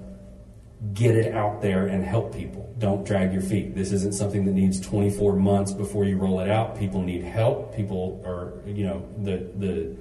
get 0.94 1.16
it 1.16 1.34
out 1.34 1.62
there 1.62 1.88
and 1.88 2.04
help 2.04 2.36
people. 2.36 2.74
Don't 2.78 3.06
drag 3.06 3.34
your 3.34 3.42
feet. 3.42 3.74
This 3.74 3.92
isn't 3.92 4.14
something 4.14 4.46
that 4.46 4.52
needs 4.52 4.80
24 4.80 5.36
months 5.36 5.72
before 5.72 6.06
you 6.06 6.18
roll 6.18 6.40
it 6.40 6.50
out. 6.50 6.78
People 6.78 7.02
need 7.02 7.24
help. 7.24 7.76
People 7.76 8.22
are, 8.26 8.54
you 8.70 8.86
know, 8.86 9.08
the, 9.18 9.50
the, 9.58 9.96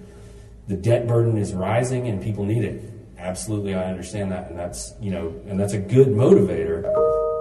the 0.68 0.76
debt 0.76 1.06
burden 1.06 1.38
is 1.38 1.54
rising 1.54 2.08
and 2.08 2.22
people 2.22 2.44
need 2.44 2.64
it. 2.64 2.92
Absolutely, 3.18 3.74
I 3.74 3.84
understand 3.84 4.30
that. 4.32 4.50
And 4.50 4.58
that's, 4.58 4.92
you 5.00 5.10
know, 5.10 5.34
and 5.46 5.58
that's 5.58 5.72
a 5.72 5.78
good 5.78 6.08
motivator 6.08 6.82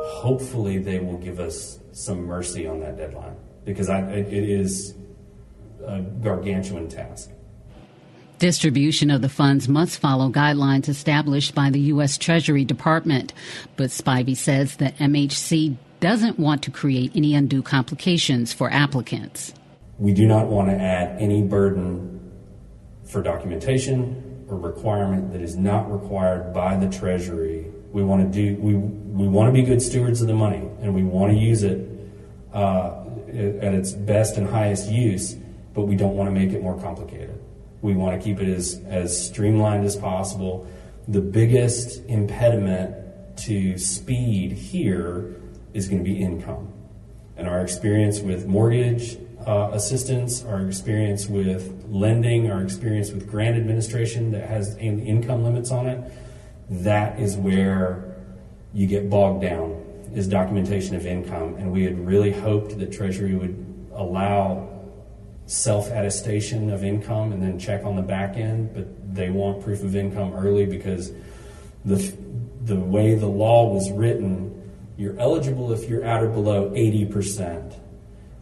hopefully 0.06 0.78
they 0.78 1.00
will 1.00 1.18
give 1.18 1.40
us 1.40 1.80
some 1.92 2.26
mercy 2.26 2.68
on 2.68 2.80
that 2.82 2.98
deadline 2.98 3.36
because 3.64 3.90
I, 3.90 4.02
it 4.12 4.32
is 4.32 4.96
a 5.86 6.02
gargantuan 6.02 6.88
task. 6.88 7.32
Distribution 8.38 9.10
of 9.10 9.22
the 9.22 9.30
funds 9.30 9.70
must 9.70 10.00
follow 10.00 10.30
guidelines 10.30 10.90
established 10.90 11.56
by 11.56 11.70
the 11.70 11.80
U.S. 11.80 12.18
Treasury 12.18 12.66
Department, 12.66 13.34
but 13.78 13.92
Spivey 13.92 14.36
says 14.36 14.76
the 14.76 14.92
MHC 15.00 15.78
doesn't 16.02 16.38
want 16.38 16.62
to 16.64 16.72
create 16.72 17.12
any 17.16 17.34
undue 17.34 17.62
complications 17.62 18.52
for 18.52 18.70
applicants. 18.70 19.54
We 19.98 20.14
do 20.14 20.28
not 20.28 20.48
want 20.48 20.70
to 20.70 20.76
add 20.76 21.22
any 21.22 21.44
burden 21.44 22.32
for 23.06 23.22
documentation 23.22 24.46
or 24.50 24.58
requirement 24.58 25.32
that 25.32 25.42
is 25.42 25.56
not 25.56 25.90
required 25.92 26.54
by 26.54 26.76
the 26.76 26.90
Treasury. 26.90 27.65
We 27.96 28.04
want 28.04 28.30
to 28.30 28.30
do 28.30 28.62
we 28.62 28.75
we 28.75 29.25
want 29.25 29.48
to 29.48 29.54
be 29.54 29.66
good 29.66 29.82
stewards 29.82 30.20
of 30.20 30.28
the 30.28 30.34
money, 30.34 30.68
and 30.82 30.94
we 30.94 31.02
want 31.02 31.32
to 31.32 31.38
use 31.40 31.64
it 31.64 31.90
uh, 32.54 33.06
at 33.30 33.74
its 33.74 33.94
best 33.94 34.36
and 34.36 34.46
highest 34.46 34.92
use, 34.92 35.38
but 35.74 35.84
we 35.84 35.96
don't 35.96 36.18
want 36.18 36.28
to 36.28 36.38
make 36.38 36.52
it 36.52 36.62
more 36.62 36.78
complicated. 36.78 37.42
We 37.82 37.94
want 37.94 38.20
to 38.20 38.22
keep 38.22 38.42
it 38.42 38.50
as, 38.50 38.82
as 38.88 39.28
streamlined 39.28 39.86
as 39.86 39.96
possible. 39.96 40.68
The 41.08 41.22
biggest 41.22 42.04
impediment 42.08 43.38
to 43.46 43.78
speed 43.78 44.52
here 44.52 45.38
is 45.74 45.88
going 45.88 46.04
to 46.04 46.10
be 46.12 46.22
income. 46.22 46.74
And 47.38 47.48
our 47.48 47.62
experience 47.62 48.20
with 48.20 48.46
mortgage 48.46 49.18
uh, 49.48 49.70
assistance, 49.72 50.44
our 50.44 50.68
experience 50.68 51.28
with 51.28 51.86
lending, 51.88 52.52
our 52.52 52.62
experience 52.62 53.12
with 53.12 53.30
grant 53.32 53.56
administration 53.56 54.32
that 54.32 54.50
has 54.50 54.75
income 54.75 55.46
limits 55.46 55.72
on 55.72 55.88
it, 55.88 56.12
that 56.70 57.20
is 57.20 57.38
where 57.38 58.16
you 58.74 58.88
get 58.88 59.10
bogged 59.10 59.42
down 59.42 59.82
is 60.14 60.28
documentation 60.28 60.96
of 60.96 61.06
income. 61.06 61.56
And 61.56 61.72
we 61.72 61.84
had 61.84 62.06
really 62.06 62.32
hoped 62.32 62.78
that 62.80 62.92
Treasury 62.92 63.36
would 63.36 63.90
allow 63.94 64.72
self 65.46 65.88
attestation 65.88 66.72
of 66.72 66.84
income 66.84 67.32
and 67.32 67.42
then 67.42 67.60
check 67.60 67.84
on 67.86 67.96
the 67.96 68.02
back 68.02 68.38
end, 68.38 68.74
but 68.74 69.16
they 69.16 69.30
want 69.30 69.64
proof 69.64 69.84
of 69.84 69.96
income 69.96 70.34
early 70.34 70.66
because 70.66 71.12
the, 71.84 72.14
the 72.64 72.76
way 72.76 73.16
the 73.16 73.28
law 73.28 73.72
was 73.72 73.92
written, 73.92 74.52
you're 74.98 75.20
eligible 75.20 75.72
if 75.72 75.88
you're 75.90 76.04
at 76.04 76.24
or 76.24 76.30
below 76.30 76.70
80%. 76.72 77.76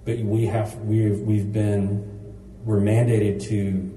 But 0.05 0.19
we 0.19 0.45
have, 0.45 0.75
we've, 0.81 1.19
we've 1.19 1.51
been, 1.51 2.35
we're 2.63 2.79
mandated 2.79 3.43
to 3.49 3.91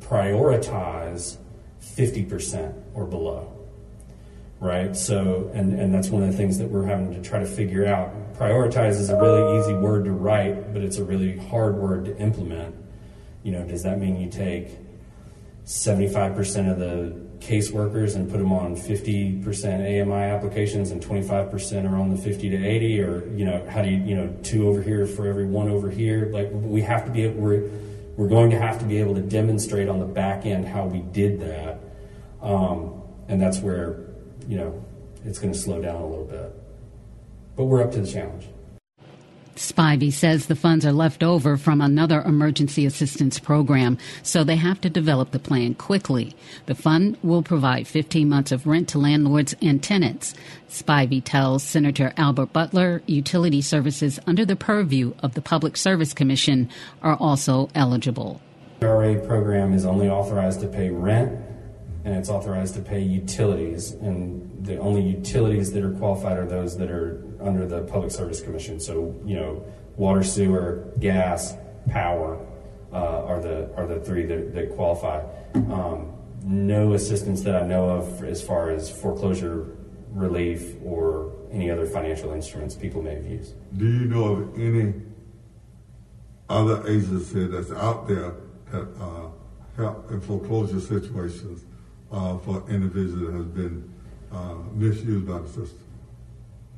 prioritize 0.00 1.36
50% 1.82 2.74
or 2.94 3.06
below 3.06 3.59
right? 4.60 4.94
So, 4.94 5.50
and, 5.54 5.78
and 5.78 5.92
that's 5.92 6.10
one 6.10 6.22
of 6.22 6.30
the 6.30 6.36
things 6.36 6.58
that 6.58 6.68
we're 6.68 6.84
having 6.84 7.12
to 7.14 7.22
try 7.22 7.38
to 7.38 7.46
figure 7.46 7.86
out. 7.86 8.34
Prioritize 8.34 8.92
is 8.92 9.08
a 9.08 9.16
really 9.16 9.58
easy 9.58 9.74
word 9.74 10.04
to 10.04 10.12
write, 10.12 10.72
but 10.72 10.82
it's 10.82 10.98
a 10.98 11.04
really 11.04 11.38
hard 11.48 11.76
word 11.76 12.04
to 12.04 12.16
implement. 12.18 12.74
You 13.42 13.52
know, 13.52 13.64
does 13.64 13.82
that 13.84 13.98
mean 13.98 14.20
you 14.20 14.30
take 14.30 14.78
75% 15.64 16.70
of 16.70 16.78
the 16.78 17.30
caseworkers 17.38 18.16
and 18.16 18.30
put 18.30 18.36
them 18.36 18.52
on 18.52 18.76
50% 18.76 19.42
AMI 19.42 20.12
applications 20.12 20.90
and 20.90 21.02
25% 21.02 21.90
are 21.90 21.96
on 21.96 22.10
the 22.10 22.16
50 22.16 22.50
to 22.50 22.66
80 22.66 23.00
or, 23.00 23.28
you 23.34 23.46
know, 23.46 23.66
how 23.70 23.80
do 23.80 23.88
you, 23.88 23.96
you 23.96 24.14
know, 24.14 24.34
two 24.42 24.68
over 24.68 24.82
here 24.82 25.06
for 25.06 25.26
every 25.26 25.46
one 25.46 25.70
over 25.70 25.88
here? 25.88 26.28
Like 26.32 26.50
we 26.52 26.82
have 26.82 27.06
to 27.06 27.10
be, 27.10 27.28
we're, 27.28 27.70
we're 28.16 28.28
going 28.28 28.50
to 28.50 28.58
have 28.58 28.78
to 28.80 28.84
be 28.84 28.98
able 28.98 29.14
to 29.14 29.22
demonstrate 29.22 29.88
on 29.88 30.00
the 30.00 30.06
back 30.06 30.44
end 30.44 30.66
how 30.66 30.84
we 30.84 31.00
did 31.00 31.40
that 31.40 31.80
Um, 32.42 33.02
and 33.28 33.40
that's 33.40 33.60
where, 33.60 34.09
you 34.50 34.56
know, 34.56 34.84
it's 35.24 35.38
going 35.38 35.52
to 35.52 35.58
slow 35.58 35.80
down 35.80 36.02
a 36.02 36.06
little 36.06 36.24
bit. 36.24 36.52
But 37.54 37.66
we're 37.66 37.84
up 37.84 37.92
to 37.92 38.00
the 38.00 38.10
challenge. 38.10 38.48
Spivey 39.54 40.12
says 40.12 40.46
the 40.46 40.56
funds 40.56 40.84
are 40.84 40.92
left 40.92 41.22
over 41.22 41.56
from 41.56 41.80
another 41.80 42.20
emergency 42.22 42.84
assistance 42.84 43.38
program, 43.38 43.96
so 44.24 44.42
they 44.42 44.56
have 44.56 44.80
to 44.80 44.90
develop 44.90 45.30
the 45.30 45.38
plan 45.38 45.74
quickly. 45.74 46.34
The 46.66 46.74
fund 46.74 47.16
will 47.22 47.44
provide 47.44 47.86
15 47.86 48.28
months 48.28 48.50
of 48.50 48.66
rent 48.66 48.88
to 48.88 48.98
landlords 48.98 49.54
and 49.62 49.80
tenants. 49.80 50.34
Spivey 50.68 51.22
tells 51.22 51.62
Senator 51.62 52.12
Albert 52.16 52.52
Butler 52.52 53.02
utility 53.06 53.60
services 53.60 54.18
under 54.26 54.44
the 54.44 54.56
purview 54.56 55.14
of 55.22 55.34
the 55.34 55.42
Public 55.42 55.76
Service 55.76 56.12
Commission 56.12 56.68
are 57.02 57.16
also 57.16 57.68
eligible. 57.74 58.40
The 58.80 58.88
RA 58.88 59.14
program 59.26 59.74
is 59.74 59.84
only 59.84 60.08
authorized 60.08 60.60
to 60.62 60.66
pay 60.66 60.90
rent 60.90 61.38
and 62.04 62.14
it's 62.14 62.28
authorized 62.28 62.74
to 62.74 62.80
pay 62.80 63.00
utilities, 63.00 63.92
and 63.92 64.64
the 64.64 64.78
only 64.78 65.02
utilities 65.02 65.72
that 65.72 65.84
are 65.84 65.92
qualified 65.92 66.38
are 66.38 66.46
those 66.46 66.76
that 66.78 66.90
are 66.90 67.22
under 67.40 67.66
the 67.66 67.82
Public 67.82 68.10
Service 68.10 68.40
Commission. 68.40 68.80
So, 68.80 69.14
you 69.24 69.36
know, 69.36 69.64
water, 69.96 70.22
sewer, 70.22 70.92
gas, 70.98 71.56
power 71.90 72.38
uh, 72.92 73.24
are 73.24 73.40
the 73.40 73.70
are 73.76 73.86
the 73.86 74.00
three 74.00 74.24
that, 74.26 74.54
that 74.54 74.74
qualify. 74.74 75.22
Um, 75.54 76.12
no 76.42 76.94
assistance 76.94 77.42
that 77.42 77.62
I 77.62 77.66
know 77.66 77.90
of 77.90 78.24
as 78.24 78.42
far 78.42 78.70
as 78.70 78.90
foreclosure 78.90 79.76
relief 80.12 80.74
or 80.84 81.32
any 81.52 81.70
other 81.70 81.86
financial 81.86 82.32
instruments 82.32 82.74
people 82.74 83.02
may 83.02 83.14
have 83.14 83.26
used. 83.26 83.54
Do 83.76 83.84
you 83.84 84.06
know 84.06 84.24
of 84.24 84.58
any 84.58 84.94
other 86.48 86.86
agency 86.88 87.46
that's 87.46 87.70
out 87.72 88.08
there 88.08 88.34
that 88.72 88.88
uh, 89.00 89.28
help 89.76 90.10
in 90.10 90.20
foreclosure 90.20 90.80
situations 90.80 91.64
uh, 92.12 92.38
for 92.38 92.64
individuals 92.68 93.20
that 93.20 93.32
has 93.32 93.46
been 93.46 93.92
uh, 94.32 94.54
misused 94.74 95.26
by 95.26 95.38
the 95.38 95.48
system? 95.48 95.78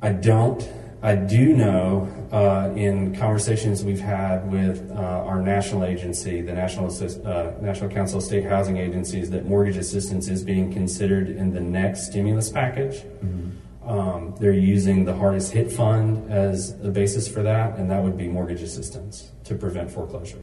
I 0.00 0.10
don't. 0.12 0.68
I 1.02 1.16
do 1.16 1.56
know 1.56 2.08
uh, 2.30 2.72
in 2.76 3.16
conversations 3.16 3.82
we've 3.84 4.00
had 4.00 4.50
with 4.52 4.88
uh, 4.92 4.94
our 4.94 5.40
national 5.40 5.84
agency, 5.84 6.42
the 6.42 6.52
National, 6.52 6.86
uh, 6.86 7.52
national 7.60 7.90
Council 7.90 8.18
of 8.18 8.24
State 8.24 8.44
Housing 8.44 8.76
Agencies, 8.76 9.30
that 9.30 9.44
mortgage 9.44 9.76
assistance 9.76 10.28
is 10.28 10.44
being 10.44 10.72
considered 10.72 11.28
in 11.28 11.52
the 11.52 11.60
next 11.60 12.06
stimulus 12.06 12.50
package. 12.50 13.02
Mm-hmm. 13.02 13.88
Um, 13.88 14.34
they're 14.38 14.52
using 14.52 15.04
the 15.04 15.14
hardest 15.14 15.52
hit 15.52 15.72
fund 15.72 16.30
as 16.30 16.78
the 16.78 16.90
basis 16.90 17.26
for 17.26 17.42
that, 17.42 17.78
and 17.78 17.90
that 17.90 18.00
would 18.00 18.16
be 18.16 18.28
mortgage 18.28 18.62
assistance 18.62 19.32
to 19.44 19.56
prevent 19.56 19.90
foreclosure. 19.90 20.41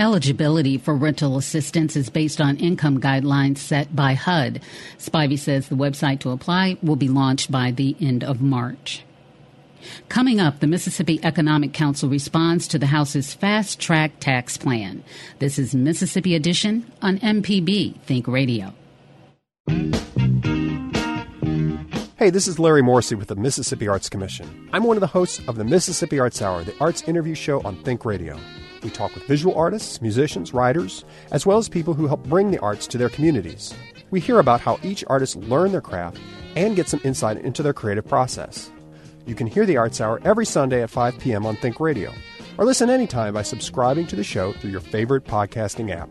Eligibility 0.00 0.78
for 0.78 0.94
rental 0.94 1.36
assistance 1.36 1.94
is 1.94 2.08
based 2.08 2.40
on 2.40 2.56
income 2.56 3.02
guidelines 3.02 3.58
set 3.58 3.94
by 3.94 4.14
HUD. 4.14 4.62
Spivey 4.96 5.38
says 5.38 5.68
the 5.68 5.74
website 5.74 6.20
to 6.20 6.30
apply 6.30 6.78
will 6.82 6.96
be 6.96 7.10
launched 7.10 7.52
by 7.52 7.70
the 7.70 7.94
end 8.00 8.24
of 8.24 8.40
March. 8.40 9.04
Coming 10.08 10.40
up, 10.40 10.60
the 10.60 10.66
Mississippi 10.66 11.20
Economic 11.22 11.74
Council 11.74 12.08
responds 12.08 12.66
to 12.68 12.78
the 12.78 12.86
House's 12.86 13.34
fast 13.34 13.78
track 13.78 14.12
tax 14.20 14.56
plan. 14.56 15.04
This 15.38 15.58
is 15.58 15.74
Mississippi 15.74 16.34
Edition 16.34 16.90
on 17.02 17.18
MPB 17.18 18.00
Think 18.00 18.26
Radio. 18.26 18.72
Hey, 22.16 22.30
this 22.30 22.48
is 22.48 22.58
Larry 22.58 22.82
Morrissey 22.82 23.16
with 23.16 23.28
the 23.28 23.36
Mississippi 23.36 23.86
Arts 23.86 24.08
Commission. 24.08 24.70
I'm 24.72 24.84
one 24.84 24.96
of 24.96 25.02
the 25.02 25.06
hosts 25.08 25.42
of 25.46 25.56
the 25.56 25.64
Mississippi 25.64 26.18
Arts 26.18 26.40
Hour, 26.40 26.64
the 26.64 26.74
arts 26.80 27.02
interview 27.02 27.34
show 27.34 27.60
on 27.64 27.76
Think 27.82 28.06
Radio. 28.06 28.40
We 28.82 28.90
talk 28.90 29.14
with 29.14 29.24
visual 29.24 29.54
artists, 29.54 30.00
musicians, 30.00 30.54
writers, 30.54 31.04
as 31.32 31.44
well 31.44 31.58
as 31.58 31.68
people 31.68 31.94
who 31.94 32.06
help 32.06 32.24
bring 32.24 32.50
the 32.50 32.60
arts 32.60 32.86
to 32.88 32.98
their 32.98 33.08
communities. 33.08 33.74
We 34.10 34.20
hear 34.20 34.38
about 34.38 34.60
how 34.60 34.78
each 34.82 35.04
artist 35.06 35.36
learned 35.36 35.74
their 35.74 35.80
craft 35.80 36.18
and 36.56 36.76
get 36.76 36.88
some 36.88 37.00
insight 37.04 37.38
into 37.38 37.62
their 37.62 37.72
creative 37.72 38.06
process. 38.06 38.70
You 39.26 39.34
can 39.34 39.46
hear 39.46 39.66
the 39.66 39.76
Arts 39.76 40.00
Hour 40.00 40.20
every 40.24 40.46
Sunday 40.46 40.82
at 40.82 40.90
5 40.90 41.18
p.m. 41.18 41.46
on 41.46 41.56
Think 41.56 41.78
Radio, 41.78 42.12
or 42.58 42.64
listen 42.64 42.90
anytime 42.90 43.34
by 43.34 43.42
subscribing 43.42 44.06
to 44.08 44.16
the 44.16 44.24
show 44.24 44.52
through 44.54 44.70
your 44.70 44.80
favorite 44.80 45.24
podcasting 45.24 45.90
app. 45.94 46.08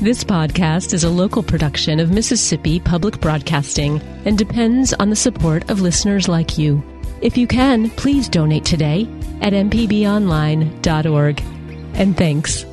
This 0.00 0.22
podcast 0.22 0.92
is 0.92 1.02
a 1.02 1.10
local 1.10 1.42
production 1.42 1.98
of 1.98 2.10
Mississippi 2.10 2.78
Public 2.78 3.20
Broadcasting 3.20 4.02
and 4.24 4.36
depends 4.36 4.92
on 4.92 5.08
the 5.08 5.16
support 5.16 5.70
of 5.70 5.80
listeners 5.80 6.28
like 6.28 6.58
you. 6.58 6.82
If 7.20 7.36
you 7.36 7.46
can, 7.46 7.90
please 7.90 8.28
donate 8.28 8.64
today 8.64 9.08
at 9.40 9.52
mpbonline.org. 9.52 11.42
And 11.94 12.16
thanks. 12.16 12.64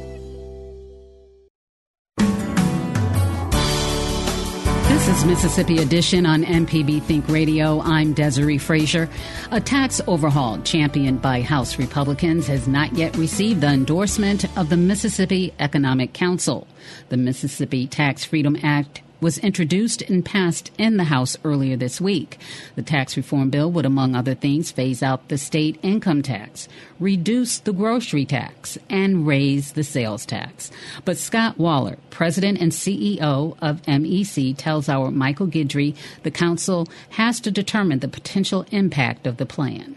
This 4.92 5.08
is 5.08 5.26
Mississippi 5.26 5.80
Edition 5.80 6.26
on 6.28 6.44
MPB 6.44 7.02
Think 7.02 7.28
Radio. 7.28 7.82
I'm 7.82 8.14
Desiree 8.14 8.60
Frazier. 8.60 9.10
A 9.50 9.60
tax 9.60 10.00
overhaul 10.06 10.60
championed 10.62 11.24
by 11.24 11.42
House 11.42 11.80
Republicans 11.80 12.46
has 12.46 12.68
not 12.68 12.94
yet 12.94 13.18
received 13.18 13.62
the 13.62 13.68
endorsement 13.68 14.46
of 14.58 14.70
the 14.70 14.78
Mississippi 14.78 15.54
Economic 15.58 16.14
Council. 16.14 16.68
The 17.10 17.18
Mississippi 17.18 17.88
Tax 17.88 18.24
Freedom 18.24 18.56
Act 18.62 19.02
was 19.22 19.38
introduced 19.38 20.02
and 20.02 20.26
passed 20.26 20.72
in 20.78 20.98
the 20.98 21.06
House 21.06 21.38
earlier 21.44 21.78
this 21.78 22.02
week. 22.02 22.38
The 22.76 22.82
tax 22.82 23.16
reform 23.16 23.52
bill 23.52 23.72
would, 23.72 23.86
among 23.86 24.16
other 24.16 24.34
things, 24.34 24.72
phase 24.72 25.04
out 25.04 25.30
the 25.30 25.38
state 25.38 25.80
income 25.84 26.24
tax, 26.24 26.68
reduce 27.00 27.60
the 27.60 27.72
grocery 27.72 28.26
tax, 28.26 28.78
and 28.90 29.26
raise 29.26 29.74
the 29.74 29.84
sales 29.84 30.26
tax. 30.26 30.72
But 31.06 31.18
Scott 31.18 31.58
Waller, 31.58 31.98
president 32.10 32.60
and 32.60 32.72
CEO 32.72 33.56
of 33.62 33.82
MEC, 33.84 34.58
tells 34.58 34.90
our 34.90 35.12
Michael 35.12 35.48
Guidry 35.48 35.96
the 36.24 36.32
council 36.32 36.88
has 37.12 37.40
to 37.42 37.52
determine 37.52 38.00
the 38.00 38.08
potential 38.08 38.66
impact 38.72 39.28
of 39.28 39.38
the 39.38 39.46
plan 39.46 39.96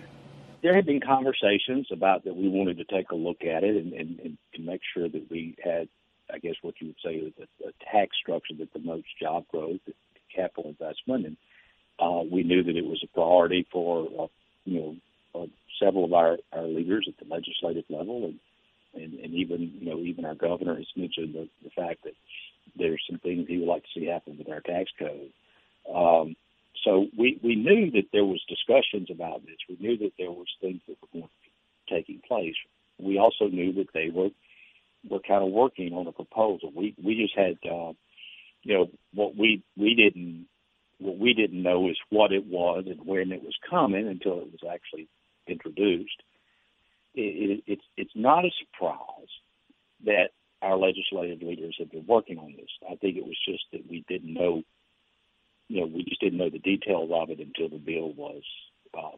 there 0.62 0.74
had 0.74 0.86
been 0.86 0.98
conversations 0.98 1.86
about 1.92 2.24
that 2.24 2.34
we 2.34 2.48
wanted 2.48 2.78
to 2.78 2.84
take 2.84 3.10
a 3.10 3.14
look 3.14 3.42
at 3.42 3.62
it 3.62 3.76
and, 3.76 3.92
and, 3.92 4.18
and 4.20 4.38
to 4.54 4.62
make 4.62 4.80
sure 4.94 5.06
that 5.10 5.30
we 5.30 5.54
had 5.62 5.86
I 6.34 6.38
guess 6.38 6.56
what 6.62 6.74
you 6.80 6.88
would 6.88 6.96
say 7.04 7.14
is 7.14 7.32
a, 7.38 7.68
a 7.68 7.72
tax 7.92 8.16
structure 8.20 8.54
that 8.58 8.72
promotes 8.72 9.06
job 9.20 9.44
growth, 9.50 9.80
capital 10.34 10.70
investment, 10.70 11.26
and 11.26 11.36
uh, 12.00 12.22
we 12.30 12.42
knew 12.42 12.62
that 12.62 12.76
it 12.76 12.84
was 12.84 13.00
a 13.04 13.14
priority 13.14 13.66
for 13.70 14.08
uh, 14.18 14.26
you 14.64 14.80
know 14.80 14.96
uh, 15.40 15.46
several 15.80 16.04
of 16.04 16.12
our, 16.12 16.38
our 16.52 16.64
leaders 16.64 17.08
at 17.08 17.14
the 17.24 17.32
legislative 17.32 17.84
level, 17.88 18.24
and, 18.24 18.38
and 19.00 19.20
and 19.20 19.34
even 19.34 19.72
you 19.78 19.90
know 19.90 19.98
even 19.98 20.24
our 20.24 20.34
governor 20.34 20.76
has 20.76 20.86
mentioned 20.96 21.34
the, 21.34 21.48
the 21.62 21.70
fact 21.70 22.02
that 22.04 22.14
there's 22.76 23.02
some 23.08 23.18
things 23.20 23.46
he 23.46 23.58
would 23.58 23.68
like 23.68 23.82
to 23.82 23.88
see 24.00 24.06
happen 24.06 24.36
with 24.36 24.48
our 24.48 24.60
tax 24.60 24.90
code. 24.98 25.30
Um, 25.94 26.34
so 26.84 27.06
we 27.16 27.38
we 27.42 27.54
knew 27.54 27.90
that 27.92 28.08
there 28.12 28.24
was 28.24 28.42
discussions 28.48 29.08
about 29.10 29.44
this. 29.46 29.56
We 29.68 29.76
knew 29.78 29.96
that 29.98 30.12
there 30.18 30.32
was 30.32 30.48
things 30.60 30.80
that 30.88 30.96
were 31.00 31.08
going 31.12 31.24
to 31.24 31.30
be 31.90 31.96
taking 31.96 32.20
place. 32.26 32.56
We 32.98 33.18
also 33.18 33.46
knew 33.46 33.72
that 33.74 33.92
they 33.94 34.10
were 34.10 34.30
we're 35.08 35.20
kind 35.20 35.44
of 35.44 35.50
working 35.50 35.92
on 35.94 36.06
a 36.06 36.12
proposal. 36.12 36.72
We 36.74 36.94
we 37.02 37.14
just 37.16 37.36
had 37.36 37.58
uh, 37.70 37.92
you 38.62 38.74
know 38.74 38.90
what 39.12 39.36
we 39.36 39.62
we 39.76 39.94
didn't 39.94 40.46
what 40.98 41.18
we 41.18 41.34
didn't 41.34 41.62
know 41.62 41.88
is 41.88 41.98
what 42.10 42.32
it 42.32 42.46
was 42.46 42.84
and 42.86 43.06
when 43.06 43.32
it 43.32 43.42
was 43.42 43.56
coming 43.68 44.08
until 44.08 44.40
it 44.40 44.50
was 44.52 44.70
actually 44.70 45.08
introduced. 45.46 46.22
It, 47.14 47.20
it, 47.50 47.64
it's 47.66 47.84
it's 47.96 48.14
not 48.14 48.44
a 48.44 48.50
surprise 48.58 49.28
that 50.04 50.30
our 50.62 50.76
legislative 50.76 51.42
leaders 51.42 51.76
have 51.78 51.90
been 51.90 52.06
working 52.06 52.38
on 52.38 52.54
this. 52.56 52.70
I 52.90 52.96
think 52.96 53.16
it 53.16 53.24
was 53.24 53.38
just 53.46 53.64
that 53.72 53.88
we 53.88 54.04
didn't 54.08 54.32
know, 54.32 54.62
you 55.68 55.80
know, 55.80 55.86
we 55.86 56.04
just 56.04 56.20
didn't 56.20 56.38
know 56.38 56.50
the 56.50 56.58
details 56.58 57.10
of 57.12 57.30
it 57.30 57.38
until 57.38 57.68
the 57.68 57.82
bill 57.82 58.12
was 58.14 58.42
uh, 58.96 59.16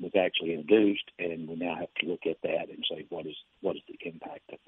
was 0.00 0.12
actually 0.18 0.54
introduced, 0.54 1.10
and 1.18 1.48
we 1.48 1.54
now 1.56 1.76
have 1.78 1.92
to 2.00 2.06
look 2.06 2.26
at 2.28 2.36
that 2.42 2.68
and 2.68 2.84
say 2.90 3.06
what 3.08 3.26
is 3.26 3.36
what 3.60 3.76
is 3.76 3.82
the 3.88 3.98
impact 4.08 4.50
of. 4.52 4.58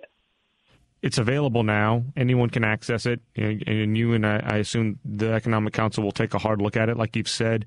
It's 1.04 1.18
available 1.18 1.64
now. 1.64 2.02
Anyone 2.16 2.48
can 2.48 2.64
access 2.64 3.04
it, 3.04 3.20
and 3.36 3.94
you 3.94 4.14
and 4.14 4.26
I, 4.26 4.40
I 4.42 4.56
assume 4.56 4.98
the 5.04 5.34
Economic 5.34 5.74
Council 5.74 6.02
will 6.02 6.12
take 6.12 6.32
a 6.32 6.38
hard 6.38 6.62
look 6.62 6.78
at 6.78 6.88
it, 6.88 6.96
like 6.96 7.14
you've 7.14 7.28
said. 7.28 7.66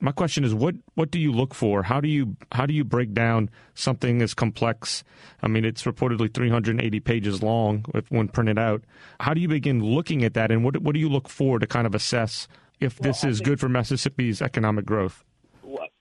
My 0.00 0.12
question 0.12 0.44
is, 0.44 0.54
what 0.54 0.76
what 0.94 1.10
do 1.10 1.20
you 1.20 1.30
look 1.30 1.52
for? 1.52 1.82
How 1.82 2.00
do 2.00 2.08
you 2.08 2.38
how 2.52 2.64
do 2.64 2.72
you 2.72 2.82
break 2.82 3.12
down 3.12 3.50
something 3.74 4.22
as 4.22 4.32
complex? 4.32 5.04
I 5.42 5.48
mean, 5.48 5.66
it's 5.66 5.82
reportedly 5.82 6.32
380 6.32 7.00
pages 7.00 7.42
long 7.42 7.84
if, 7.92 8.10
when 8.10 8.28
printed 8.28 8.58
out. 8.58 8.82
How 9.20 9.34
do 9.34 9.42
you 9.42 9.48
begin 9.48 9.84
looking 9.84 10.24
at 10.24 10.32
that, 10.32 10.50
and 10.50 10.64
what 10.64 10.78
what 10.78 10.94
do 10.94 11.00
you 11.00 11.10
look 11.10 11.28
for 11.28 11.58
to 11.58 11.66
kind 11.66 11.86
of 11.86 11.94
assess 11.94 12.48
if 12.80 12.98
well, 12.98 13.10
this 13.10 13.24
is 13.24 13.42
good 13.42 13.60
for 13.60 13.68
Mississippi's 13.68 14.40
economic 14.40 14.86
growth? 14.86 15.22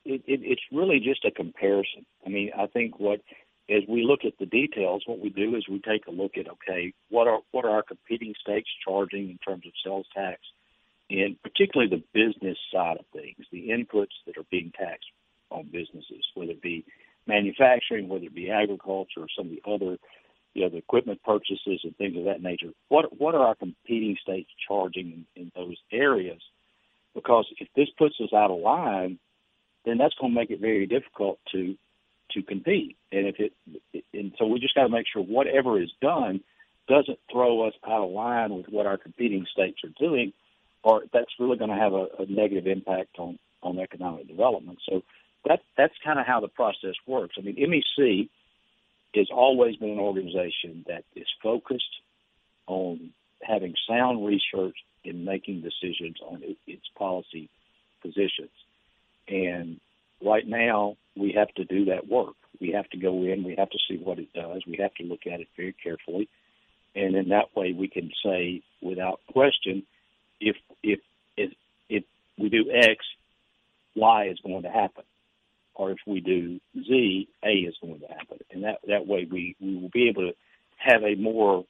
it, 0.10 0.24
it, 0.26 0.40
it's 0.44 0.62
really 0.72 1.00
just 1.00 1.24
a 1.26 1.32
comparison. 1.32 2.06
I 2.26 2.30
mean, 2.30 2.52
I 2.58 2.68
think 2.68 3.00
what 3.00 3.22
as 3.70 3.84
we 3.88 4.04
look 4.04 4.22
at 4.26 4.38
the 4.40 4.46
details, 4.46 5.04
what 5.06 5.20
we 5.20 5.30
do 5.30 5.56
is 5.56 5.68
we 5.68 5.80
take 5.80 6.08
a 6.08 6.12
look 6.12 6.38
at 6.38 6.50
okay, 6.50 6.94
what 7.10 7.28
are 7.28 7.40
what 7.52 7.66
are 7.66 7.72
our 7.72 7.84
competing 7.84 8.34
states 8.40 8.70
charging 8.86 9.30
in 9.30 9.38
terms 9.38 9.66
of 9.66 9.74
sales 9.84 10.08
tax, 10.14 10.42
and 11.10 11.42
particularly 11.42 11.90
the 11.90 12.04
business 12.14 12.58
side 12.74 12.98
of 12.98 13.06
things, 13.14 13.46
the 13.52 13.70
inputs 13.70 14.16
that 14.26 14.38
are 14.38 14.46
being 14.50 14.72
taxed 14.78 15.10
on 15.52 15.66
businesses, 15.66 16.26
whether 16.34 16.52
it 16.52 16.62
be 16.62 16.86
manufacturing, 17.28 18.08
whether 18.08 18.26
it 18.26 18.36
be 18.36 18.50
agriculture, 18.50 19.22
or 19.22 19.28
some 19.36 19.48
of 19.48 19.52
the 19.52 19.72
other 19.72 19.98
you 20.54 20.64
know, 20.64 20.70
the 20.70 20.78
equipment 20.78 21.22
purchases 21.24 21.82
and 21.84 21.96
things 21.98 22.18
of 22.18 22.26
that 22.26 22.42
nature. 22.42 22.70
What 22.88 23.18
what 23.20 23.36
are 23.36 23.46
our 23.46 23.56
competing 23.56 24.18
states 24.22 24.50
charging 24.68 25.26
in, 25.36 25.42
in 25.44 25.52
those 25.56 25.78
areas? 25.92 26.42
Because 27.14 27.46
if 27.60 27.68
this 27.76 27.90
puts 27.98 28.16
us 28.22 28.34
out 28.34 28.52
of 28.52 28.60
line, 28.60 29.20
then 29.86 29.98
that's 29.98 30.16
going 30.16 30.34
to 30.34 30.40
make 30.40 30.50
it 30.50 30.60
very 30.60 30.86
difficult 30.86 31.40
to 31.52 31.76
to 32.32 32.42
compete. 32.42 32.98
And 33.12 33.28
if 33.28 33.36
it, 33.40 34.04
and 34.14 34.34
so 34.38 34.46
we 34.46 34.60
just 34.60 34.76
got 34.76 34.84
to 34.84 34.90
make 34.90 35.06
sure 35.12 35.22
whatever 35.22 35.82
is 35.82 35.92
done 36.02 36.42
doesn't 36.88 37.20
throw 37.32 37.68
us 37.68 37.74
out 37.86 38.04
of 38.04 38.12
line 38.12 38.54
with 38.56 38.68
what 38.70 38.86
our 38.86 38.98
competing 38.98 39.46
states 39.52 39.80
are 39.84 39.94
doing, 40.00 40.34
or 40.84 41.04
that's 41.14 41.32
really 41.40 41.58
going 41.58 41.70
to 41.70 41.76
have 41.76 41.94
a, 41.94 42.08
a 42.20 42.26
negative 42.28 42.68
impact 42.68 43.18
on 43.20 43.38
on 43.62 43.78
economic 43.80 44.28
development. 44.28 44.80
So 44.90 45.04
that 45.46 45.62
that's 45.78 45.94
kind 46.04 46.20
of 46.20 46.26
how 46.26 46.40
the 46.40 46.48
process 46.48 46.96
works. 47.06 47.36
I 47.38 47.42
mean, 47.42 47.56
MEC 47.56 48.30
has 49.16 49.28
always 49.32 49.76
been 49.76 49.92
an 49.92 50.00
organization 50.00 50.86
that 50.88 51.04
is 51.16 51.28
focused 51.42 52.02
on 52.68 53.12
having 53.42 53.74
sound 53.88 54.26
research 54.26 54.76
in 55.04 55.26
making 55.26 55.62
decisions 55.62 56.18
on 56.22 56.44
its 56.68 56.86
policy 56.98 57.50
positions. 58.02 58.52
And 59.28 59.80
right 60.24 60.46
now, 60.48 60.98
we 61.20 61.34
have 61.34 61.50
to 61.56 61.66
do 61.66 61.86
that 61.86 62.08
work. 62.08 62.36
We 62.60 62.72
have 62.72 62.90
to 62.90 62.98
go 62.98 63.24
in, 63.24 63.44
we 63.44 63.56
have 63.58 63.70
to 63.70 63.78
see 63.88 63.98
what 63.98 64.20
it 64.20 64.34
does, 64.34 64.64
we 64.68 64.78
have 64.82 64.94
to 64.96 65.04
look 65.04 65.22
at 65.26 65.40
it 65.40 65.48
very 65.56 65.74
carefully. 65.74 66.30
And 66.96 67.16
in 67.16 67.30
that 67.30 67.56
way, 67.56 67.74
we 67.74 67.88
can 67.88 68.12
say 68.24 68.64
without 68.82 69.20
question, 69.32 69.84
if 70.40 70.56
if 70.82 71.00
if, 71.38 71.52
if 71.90 72.04
we 72.38 72.50
do 72.50 72.72
X, 72.72 73.06
Y 73.96 74.28
is 74.28 74.40
going 74.40 74.64
to 74.64 74.70
happen 74.70 75.04
or 75.80 75.92
if 75.92 76.00
we 76.06 76.20
do 76.20 76.60
Z, 76.78 77.30
A 77.42 77.50
is 77.50 77.76
going 77.82 78.02
to 78.02 78.08
happen. 78.08 78.40
And 78.52 78.66
that, 78.66 78.80
that 78.88 79.08
way 79.08 79.26
we, 79.32 79.56
we 79.62 79.78
will 79.78 79.90
be 79.90 80.10
able 80.10 80.30
to 80.30 80.36
have 80.78 81.04
a 81.04 81.16
more, 81.16 81.66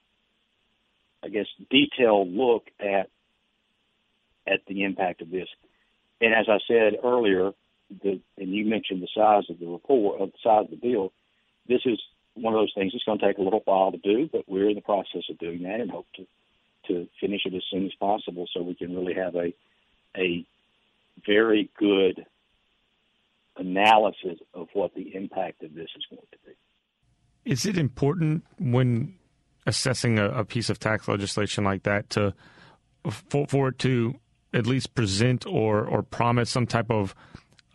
I 1.23 1.27
guess, 1.29 1.45
detailed 1.69 2.33
look 2.33 2.63
at 2.79 3.09
at 4.47 4.61
the 4.67 4.83
impact 4.83 5.21
of 5.21 5.29
this. 5.29 5.47
And 6.21 6.33
as 6.33 6.47
I 6.49 6.57
said 6.67 6.97
earlier, 7.03 7.51
and 8.49 8.57
you 8.57 8.65
mentioned 8.65 9.03
the 9.03 9.07
size 9.15 9.43
of 9.49 9.59
the 9.59 9.67
report, 9.67 10.19
of 10.19 10.31
the 10.31 10.37
size 10.43 10.65
of 10.65 10.71
the 10.71 10.75
bill, 10.75 11.11
this 11.67 11.81
is 11.85 11.99
one 12.33 12.55
of 12.55 12.59
those 12.59 12.73
things 12.73 12.93
that's 12.93 13.03
going 13.03 13.19
to 13.19 13.27
take 13.27 13.37
a 13.37 13.41
little 13.41 13.61
while 13.65 13.91
to 13.91 13.97
do, 13.99 14.27
but 14.31 14.45
we're 14.47 14.69
in 14.69 14.75
the 14.75 14.81
process 14.81 15.21
of 15.29 15.37
doing 15.37 15.61
that 15.63 15.79
and 15.79 15.91
hope 15.91 16.07
to 16.15 16.25
to 16.87 17.07
finish 17.19 17.41
it 17.45 17.53
as 17.53 17.61
soon 17.69 17.85
as 17.85 17.93
possible 17.99 18.47
so 18.51 18.63
we 18.63 18.73
can 18.73 18.95
really 18.95 19.13
have 19.13 19.35
a 19.35 19.53
a 20.17 20.43
very 21.27 21.69
good 21.77 22.25
analysis 23.57 24.39
of 24.55 24.69
what 24.73 24.95
the 24.95 25.13
impact 25.13 25.61
of 25.61 25.75
this 25.75 25.89
is 25.95 26.05
going 26.09 26.21
to 26.31 26.37
be. 26.47 27.51
Is 27.51 27.65
it 27.65 27.77
important 27.77 28.45
when 28.57 29.15
assessing 29.67 30.17
a, 30.17 30.29
a 30.29 30.45
piece 30.45 30.71
of 30.71 30.79
tax 30.79 31.07
legislation 31.07 31.63
like 31.65 31.83
that 31.83 32.09
to 32.11 32.33
for, 33.11 33.45
for, 33.47 33.67
it 33.67 33.79
to 33.79 34.15
at 34.53 34.65
least 34.65 34.95
present 34.95 35.45
or 35.45 35.85
or 35.85 36.01
promise 36.01 36.49
some 36.49 36.65
type 36.65 36.89
of 36.89 37.13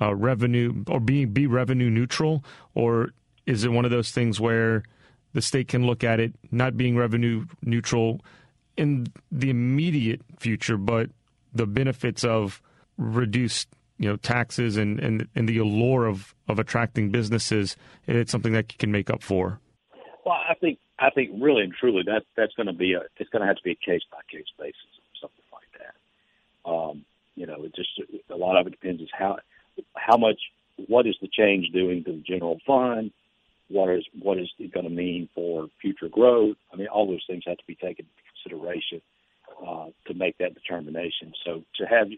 uh, 0.00 0.14
revenue 0.14 0.84
or 0.88 1.00
be 1.00 1.24
be 1.24 1.46
revenue 1.46 1.90
neutral, 1.90 2.44
or 2.74 3.10
is 3.46 3.64
it 3.64 3.72
one 3.72 3.84
of 3.84 3.90
those 3.90 4.10
things 4.10 4.40
where 4.40 4.82
the 5.32 5.42
state 5.42 5.68
can 5.68 5.86
look 5.86 6.04
at 6.04 6.20
it 6.20 6.32
not 6.50 6.76
being 6.76 6.96
revenue 6.96 7.44
neutral 7.62 8.20
in 8.76 9.06
the 9.30 9.50
immediate 9.50 10.20
future, 10.38 10.76
but 10.76 11.10
the 11.52 11.66
benefits 11.66 12.24
of 12.24 12.60
reduced 12.96 13.68
you 13.98 14.08
know 14.08 14.16
taxes 14.16 14.76
and, 14.76 14.98
and, 15.00 15.28
and 15.34 15.48
the 15.48 15.58
allure 15.58 16.06
of, 16.06 16.34
of 16.48 16.58
attracting 16.58 17.10
businesses, 17.10 17.76
it's 18.06 18.32
something 18.32 18.52
that 18.52 18.72
you 18.72 18.78
can 18.78 18.90
make 18.90 19.10
up 19.10 19.22
for. 19.22 19.60
Well, 20.24 20.34
I 20.34 20.54
think 20.54 20.78
I 20.98 21.10
think 21.10 21.30
really 21.40 21.62
and 21.62 21.72
truly 21.72 22.02
that 22.06 22.22
that's 22.36 22.54
going 22.54 22.66
to 22.66 22.72
be 22.72 22.94
a 22.94 23.00
it's 23.18 23.30
going 23.30 23.42
to 23.42 23.46
have 23.46 23.56
to 23.56 23.62
be 23.62 23.72
a 23.72 23.90
case 23.90 24.02
by 24.10 24.18
case 24.30 24.46
basis, 24.58 24.76
or 24.98 25.20
something 25.20 25.44
like 25.52 25.68
that. 25.78 26.70
Um, 26.70 27.04
you 27.36 27.46
know, 27.46 27.64
it 27.64 27.74
just 27.74 27.90
a 28.30 28.36
lot 28.36 28.56
of 28.56 28.66
it 28.66 28.70
depends 28.70 29.02
is 29.02 29.08
how 29.16 29.36
how 29.94 30.16
much 30.16 30.40
what 30.88 31.06
is 31.06 31.16
the 31.20 31.28
change 31.28 31.70
doing 31.72 32.04
to 32.04 32.12
the 32.12 32.22
general 32.26 32.58
fund, 32.66 33.12
what 33.68 33.90
is 33.90 34.04
what 34.20 34.38
is 34.38 34.48
it 34.58 34.72
going 34.72 34.84
to 34.84 34.92
mean 34.92 35.28
for 35.34 35.68
future 35.80 36.08
growth. 36.08 36.56
I 36.72 36.76
mean, 36.76 36.88
all 36.88 37.06
those 37.06 37.24
things 37.26 37.44
have 37.46 37.58
to 37.58 37.66
be 37.66 37.74
taken 37.74 38.06
into 38.06 38.50
consideration 38.58 39.00
uh, 39.66 39.86
to 40.06 40.14
make 40.14 40.38
that 40.38 40.54
determination. 40.54 41.32
So 41.44 41.62
to 41.78 41.86
have 41.86 42.08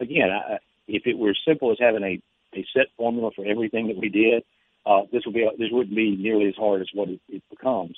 again, 0.00 0.30
I, 0.30 0.58
if 0.88 1.06
it 1.06 1.18
were 1.18 1.30
as 1.30 1.38
simple 1.46 1.70
as 1.72 1.78
having 1.80 2.02
a, 2.02 2.20
a 2.58 2.66
set 2.74 2.86
formula 2.96 3.30
for 3.34 3.44
everything 3.44 3.88
that 3.88 3.96
we 3.96 4.08
did, 4.08 4.44
uh, 4.84 5.02
this 5.12 5.22
would 5.26 5.34
be 5.34 5.48
this 5.58 5.68
wouldn't 5.70 5.96
be 5.96 6.16
nearly 6.16 6.48
as 6.48 6.56
hard 6.56 6.80
as 6.80 6.88
what 6.92 7.08
it, 7.08 7.20
it 7.28 7.42
becomes. 7.50 7.96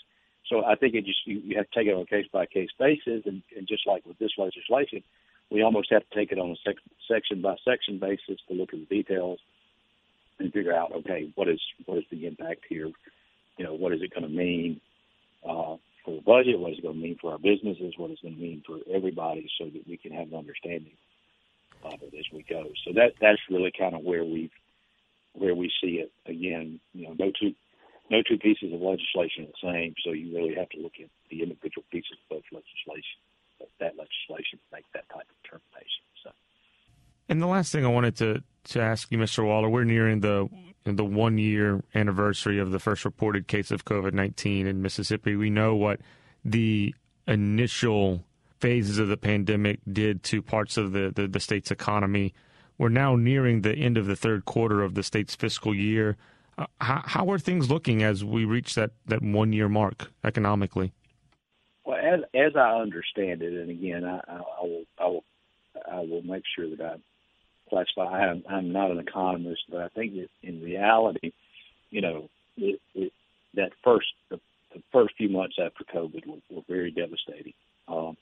So 0.49 0.65
I 0.65 0.77
think 0.77 0.95
it 0.95 1.05
just 1.05 1.27
you, 1.27 1.41
you 1.45 1.57
have 1.57 1.71
to 1.71 1.79
take 1.79 1.89
it 1.89 1.95
on 1.95 2.03
a 2.03 2.07
case 2.07 2.27
by 2.33 2.47
case 2.47 2.71
basis, 2.79 3.23
and, 3.27 3.43
and 3.57 3.69
just 3.69 3.87
like 3.87 4.07
with 4.07 4.19
this 4.19 4.33
legislation, 4.39 5.03
we 5.51 5.63
almost 5.63 5.91
have 5.91 6.03
to 6.09 6.15
take 6.15 6.33
it 6.33 6.39
on 6.39 6.51
a 6.51 6.57
sec- 6.65 6.77
section 7.11 7.43
by 7.43 7.57
section 7.65 7.99
basis 7.99 8.41
to 8.49 8.55
look 8.55 8.73
at 8.73 8.81
the 8.81 8.95
details 9.03 9.39
and 10.39 10.53
figure 10.53 10.75
out 10.75 10.93
okay 10.93 11.33
what 11.35 11.49
is 11.49 11.61
what 11.87 11.99
is 11.99 12.05
the 12.11 12.27
impact 12.27 12.65
here, 12.69 12.91
you 13.57 13.65
know 13.65 13.75
what 13.75 13.93
is 13.93 14.03
it 14.03 14.13
going 14.15 14.29
to 14.29 14.37
mean 14.37 14.81
uh, 15.45 15.77
for 16.05 16.15
the 16.15 16.23
budget, 16.23 16.59
what 16.59 16.73
is 16.73 16.79
it 16.79 16.83
going 16.83 16.95
to 16.95 17.01
mean 17.01 17.19
for 17.21 17.33
our 17.33 17.39
businesses, 17.39 17.95
what 17.97 18.11
is 18.11 18.19
it 18.23 18.27
going 18.27 18.37
to 18.37 18.41
mean 18.41 18.63
for 18.67 18.79
everybody, 18.93 19.49
so 19.59 19.67
that 19.67 19.87
we 19.87 19.97
can 19.97 20.13
have 20.13 20.29
an 20.29 20.35
understanding 20.35 20.97
of 21.85 22.03
it 22.03 22.15
as 22.19 22.25
we 22.33 22.45
go. 22.49 22.65
So 22.85 22.93
that 22.95 23.15
that's 23.21 23.41
really 23.51 23.73
kind 23.77 23.95
of 23.95 24.03
where 24.03 24.25
we've 24.25 24.51
where 25.35 25.55
we 25.55 25.71
see 25.81 26.03
it. 26.03 26.11
Again, 26.27 26.81
you 26.95 27.07
know, 27.07 27.15
no 27.19 27.33
two 27.39 27.55
no 28.11 28.23
two 28.23 28.39
pieces 28.39 28.73
of 28.73 28.81
legislation 28.81 29.45
are 29.45 29.53
the 29.53 29.73
same, 29.73 29.95
so 30.05 30.13
you 30.13 30.35
really 30.35 30.55
have 30.55 30.69
to 30.71 30.81
look 30.81 30.95
at 31.03 31.09
the 31.31 31.43
individual 31.43 31.85
pieces 31.91 32.17
of 32.31 32.43
legislation, 32.53 33.21
that 33.81 33.97
legislation 33.97 34.59
to 34.59 34.65
make 34.73 34.85
that 34.95 35.09
type 35.09 35.27
of 35.29 35.43
determination. 35.43 36.05
So. 36.25 36.31
And 37.29 37.43
the 37.43 37.47
last 37.47 37.73
thing 37.73 37.85
I 37.85 37.89
wanted 37.89 38.17
to 38.17 38.43
to 38.71 38.81
ask 38.81 39.11
you, 39.11 39.19
Mr. 39.19 39.47
Waller, 39.47 39.69
we're 39.69 39.85
nearing 39.85 40.21
the 40.21 40.49
the 40.85 41.05
one 41.05 41.39
year 41.39 41.83
anniversary 41.95 42.59
of 42.59 42.71
the 42.71 42.79
first 42.79 43.05
reported 43.05 43.47
case 43.47 43.71
of 43.71 43.85
COVID 43.85 44.13
nineteen 44.13 44.67
in 44.67 44.83
Mississippi. 44.83 45.37
We 45.37 45.51
know 45.51 45.75
what 45.75 46.01
the 46.45 46.95
initial 47.27 48.25
phases 48.61 48.99
of 48.99 49.09
the 49.09 49.17
pandemic 49.17 49.81
did 49.91 50.23
to 50.25 50.43
parts 50.43 50.77
of 50.77 50.93
the, 50.93 51.13
the, 51.15 51.29
the, 51.29 51.41
state's 51.41 51.71
economy. 51.71 52.35
We're 52.77 52.89
now 52.89 53.17
nearing 53.17 53.63
the 53.63 53.75
end 53.75 53.97
of 53.97 54.07
the 54.07 54.17
third 54.17 54.45
quarter 54.45 54.83
of 54.83 54.95
the 54.95 55.03
state's 55.03 55.35
fiscal 55.35 55.75
year. 55.75 56.17
Uh, 56.57 56.67
how, 56.81 57.03
how, 57.05 57.31
are 57.31 57.39
things 57.39 57.71
looking 57.71 58.03
as 58.03 58.25
we 58.25 58.45
reach 58.45 58.75
that, 58.75 58.91
that 59.07 59.23
one 59.23 59.53
year 59.53 59.69
mark 59.69 60.11
economically? 60.25 60.93
Well, 61.89 61.97
as 61.97 62.21
as 62.35 62.53
I 62.55 62.81
understand 62.83 63.41
it, 63.41 63.55
and 63.55 63.71
again, 63.71 64.05
I, 64.05 64.21
I, 64.29 64.37
I 64.37 64.63
will 64.63 64.85
I 65.01 65.07
will 65.07 65.25
I 65.91 66.01
will 66.01 66.21
make 66.21 66.43
sure 66.55 66.69
that 66.69 66.83
I 66.83 66.97
classify. 67.71 68.29
I'm, 68.29 68.45
I'm 68.47 68.73
not 68.73 68.91
an 68.91 68.99
economist, 68.99 69.63
but 69.71 69.81
I 69.81 69.89
think 69.89 70.13
that 70.17 70.29
in 70.43 70.63
reality, 70.63 71.33
you 71.89 72.03
know, 72.03 72.29
it, 72.59 72.79
it, 72.95 73.11
that 73.55 73.71
first 73.83 74.09
the, 74.29 74.39
the 74.75 74.83
first 74.93 75.15
few 75.17 75.31
months 75.31 75.57
after 75.59 75.83
COVID 75.85 76.27
were, 76.27 76.43
were 76.51 76.63
very 76.69 76.91
devastating. 76.91 77.55
Um, 77.89 78.19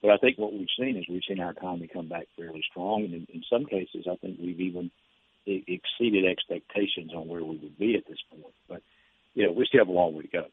but 0.00 0.12
I 0.12 0.16
think 0.16 0.38
what 0.38 0.54
we've 0.54 0.66
seen 0.78 0.96
is 0.96 1.04
we've 1.06 1.20
seen 1.28 1.40
our 1.40 1.50
economy 1.50 1.90
come 1.92 2.08
back 2.08 2.26
fairly 2.38 2.64
strong, 2.70 3.04
and 3.04 3.12
in, 3.12 3.26
in 3.34 3.42
some 3.50 3.66
cases, 3.66 4.06
I 4.10 4.16
think 4.16 4.38
we've 4.40 4.62
even 4.62 4.90
exceeded 5.44 6.24
expectations 6.24 7.12
on 7.14 7.28
where 7.28 7.44
we 7.44 7.58
would 7.58 7.78
be 7.78 7.96
at 7.96 8.08
this 8.08 8.22
point. 8.30 8.54
But 8.66 8.80
you 9.34 9.44
know, 9.44 9.52
we 9.52 9.66
still 9.66 9.80
have 9.80 9.88
a 9.88 9.92
long 9.92 10.14
way 10.14 10.22
to 10.22 10.28
go. 10.28 10.46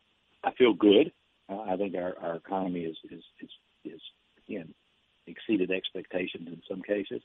I 0.43 0.51
feel 0.51 0.73
good. 0.73 1.13
I 1.49 1.77
think 1.77 1.95
our, 1.95 2.15
our 2.21 2.35
economy 2.35 2.81
is, 2.81 2.97
is 3.11 3.23
is 3.41 3.49
is 3.85 4.01
again 4.47 4.73
exceeded 5.27 5.71
expectations 5.71 6.47
in 6.47 6.61
some 6.69 6.81
cases. 6.81 7.21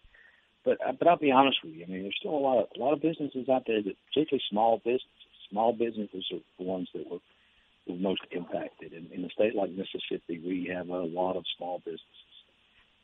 But 0.64 0.78
uh, 0.86 0.92
but 0.98 1.08
I'll 1.08 1.16
be 1.16 1.32
honest 1.32 1.58
with 1.64 1.74
you. 1.74 1.84
I 1.84 1.90
mean, 1.90 2.02
there's 2.02 2.16
still 2.18 2.34
a 2.34 2.38
lot 2.38 2.62
of 2.62 2.68
a 2.76 2.78
lot 2.78 2.92
of 2.92 3.02
businesses 3.02 3.48
out 3.48 3.64
there 3.66 3.82
that, 3.82 3.96
particularly 4.08 4.42
small 4.50 4.78
businesses, 4.78 5.08
small 5.50 5.72
businesses 5.72 6.24
are 6.32 6.38
the 6.58 6.64
ones 6.64 6.88
that 6.94 7.10
were 7.10 7.18
were 7.88 7.96
most 7.96 8.22
impacted. 8.30 8.92
And 8.92 9.10
in 9.10 9.24
a 9.24 9.30
state 9.30 9.54
like 9.56 9.70
Mississippi, 9.70 10.40
we 10.44 10.70
have 10.72 10.88
a 10.88 11.02
lot 11.02 11.36
of 11.36 11.44
small 11.56 11.78
businesses, 11.78 12.34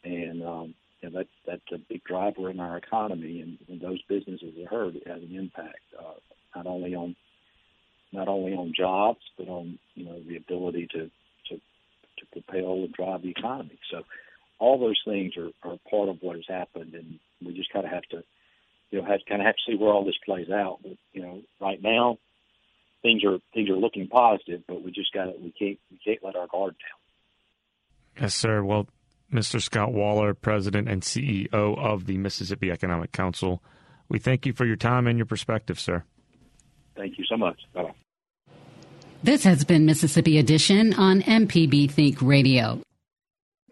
and 0.05 0.43
um, 0.45 0.75
and 1.03 1.15
that 1.15 1.27
that's 1.47 1.73
a 1.73 1.79
big 1.79 2.05
driver 2.05 2.51
in 2.51 2.61
our 2.61 2.77
economy. 2.77 3.41
And 3.41 3.59
when 3.67 3.81
those 3.81 4.03
businesses 4.09 4.55
are 4.63 4.69
hurt, 4.69 4.95
it 4.95 5.07
has 5.09 5.23
an 5.23 5.35
impact 5.35 5.83
uh, 5.99 6.15
not 6.55 6.67
only 6.67 6.95
on 6.95 7.17
not 8.13 8.29
only 8.29 8.53
on 8.53 8.73
jobs, 8.77 9.21
but 9.37 9.49
on 9.49 9.79
you 9.95 10.05
know 10.05 10.21
the 10.27 10.37
ability 10.37 10.89
to 10.93 11.11
to 11.49 11.57
to 11.57 12.27
propel 12.33 12.75
and 12.85 12.93
drive 12.93 13.23
the 13.23 13.31
economy. 13.31 13.79
So 13.91 14.03
all 14.59 14.79
those 14.79 15.01
things 15.05 15.35
are, 15.37 15.51
are 15.63 15.77
part 15.91 16.09
of 16.09 16.19
what 16.21 16.37
has 16.37 16.47
happened, 16.49 16.95
and 16.95 17.19
we 17.45 17.55
just 17.55 17.73
kind 17.73 17.85
of 17.85 17.93
have 17.93 18.05
to 18.11 18.23
you 18.91 19.01
know 19.01 19.07
have 19.07 19.21
kind 19.29 19.41
of 19.41 19.47
have 19.47 19.57
to 19.57 19.73
see 19.73 19.77
where 19.77 19.93
all 19.93 20.05
this 20.05 20.19
plays 20.25 20.51
out. 20.51 20.79
But 20.83 20.97
you 21.13 21.23
know, 21.23 21.43
right 21.61 21.83
now 21.83 22.19
things 23.03 23.25
are 23.25 23.39
things 23.55 23.71
are 23.71 23.77
looking 23.77 24.09
positive, 24.09 24.63
but 24.67 24.83
we 24.83 24.91
just 24.91 25.13
got 25.13 25.25
to 25.25 25.33
we 25.41 25.53
can't 25.53 25.79
we 25.91 25.99
can't 26.05 26.23
let 26.23 26.37
our 26.37 26.47
guard 26.47 26.75
down. 26.79 28.23
Yes, 28.23 28.35
sir. 28.35 28.63
Well, 28.65 28.89
Mr. 29.33 29.61
Scott 29.61 29.93
Waller, 29.93 30.35
President 30.35 30.89
and 30.89 31.03
CEO 31.03 31.53
of 31.53 32.07
the 32.07 32.19
Mississippi 32.19 32.71
Economic 32.71 33.13
Council, 33.13 33.63
we 34.09 34.19
thank 34.19 34.47
you 34.47 34.53
for 34.53 34.65
your 34.65 34.77
time 34.77 35.07
and 35.07 35.19
your 35.19 35.27
perspective, 35.27 35.79
sir. 35.79 36.03
Thank 36.99 37.17
you 37.17 37.25
so 37.25 37.37
much. 37.37 37.59
Bye. 37.73 37.93
This 39.23 39.45
has 39.45 39.65
been 39.65 39.87
Mississippi 39.87 40.39
Edition 40.39 40.93
on 40.95 41.23
MPB 41.23 41.91
Think 41.91 42.21
Radio. 42.21 42.81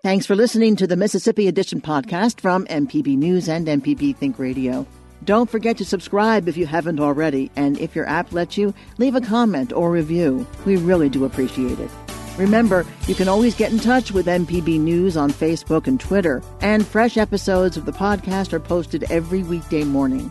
Thanks 0.02 0.26
for 0.26 0.36
listening 0.36 0.76
to 0.76 0.86
the 0.86 0.96
Mississippi 0.96 1.48
Edition 1.48 1.80
podcast 1.80 2.40
from 2.40 2.66
MPB 2.66 3.16
News 3.16 3.48
and 3.48 3.66
MPB 3.66 4.16
Think 4.16 4.38
Radio. 4.38 4.86
Don't 5.24 5.50
forget 5.50 5.76
to 5.78 5.84
subscribe 5.84 6.46
if 6.46 6.56
you 6.56 6.66
haven't 6.66 7.00
already, 7.00 7.50
and 7.56 7.78
if 7.78 7.96
your 7.96 8.08
app 8.08 8.32
lets 8.32 8.56
you, 8.56 8.72
leave 8.98 9.16
a 9.16 9.20
comment 9.20 9.72
or 9.72 9.90
review. 9.90 10.46
We 10.64 10.76
really 10.76 11.08
do 11.08 11.24
appreciate 11.24 11.80
it. 11.80 11.90
Remember, 12.36 12.86
you 13.08 13.14
can 13.14 13.28
always 13.28 13.56
get 13.56 13.72
in 13.72 13.80
touch 13.80 14.12
with 14.12 14.26
MPB 14.26 14.78
News 14.78 15.16
on 15.16 15.30
Facebook 15.30 15.86
and 15.86 15.98
Twitter, 15.98 16.42
and 16.60 16.86
fresh 16.86 17.16
episodes 17.16 17.76
of 17.76 17.86
the 17.86 17.92
podcast 17.92 18.52
are 18.52 18.60
posted 18.60 19.10
every 19.10 19.42
weekday 19.42 19.84
morning. 19.84 20.30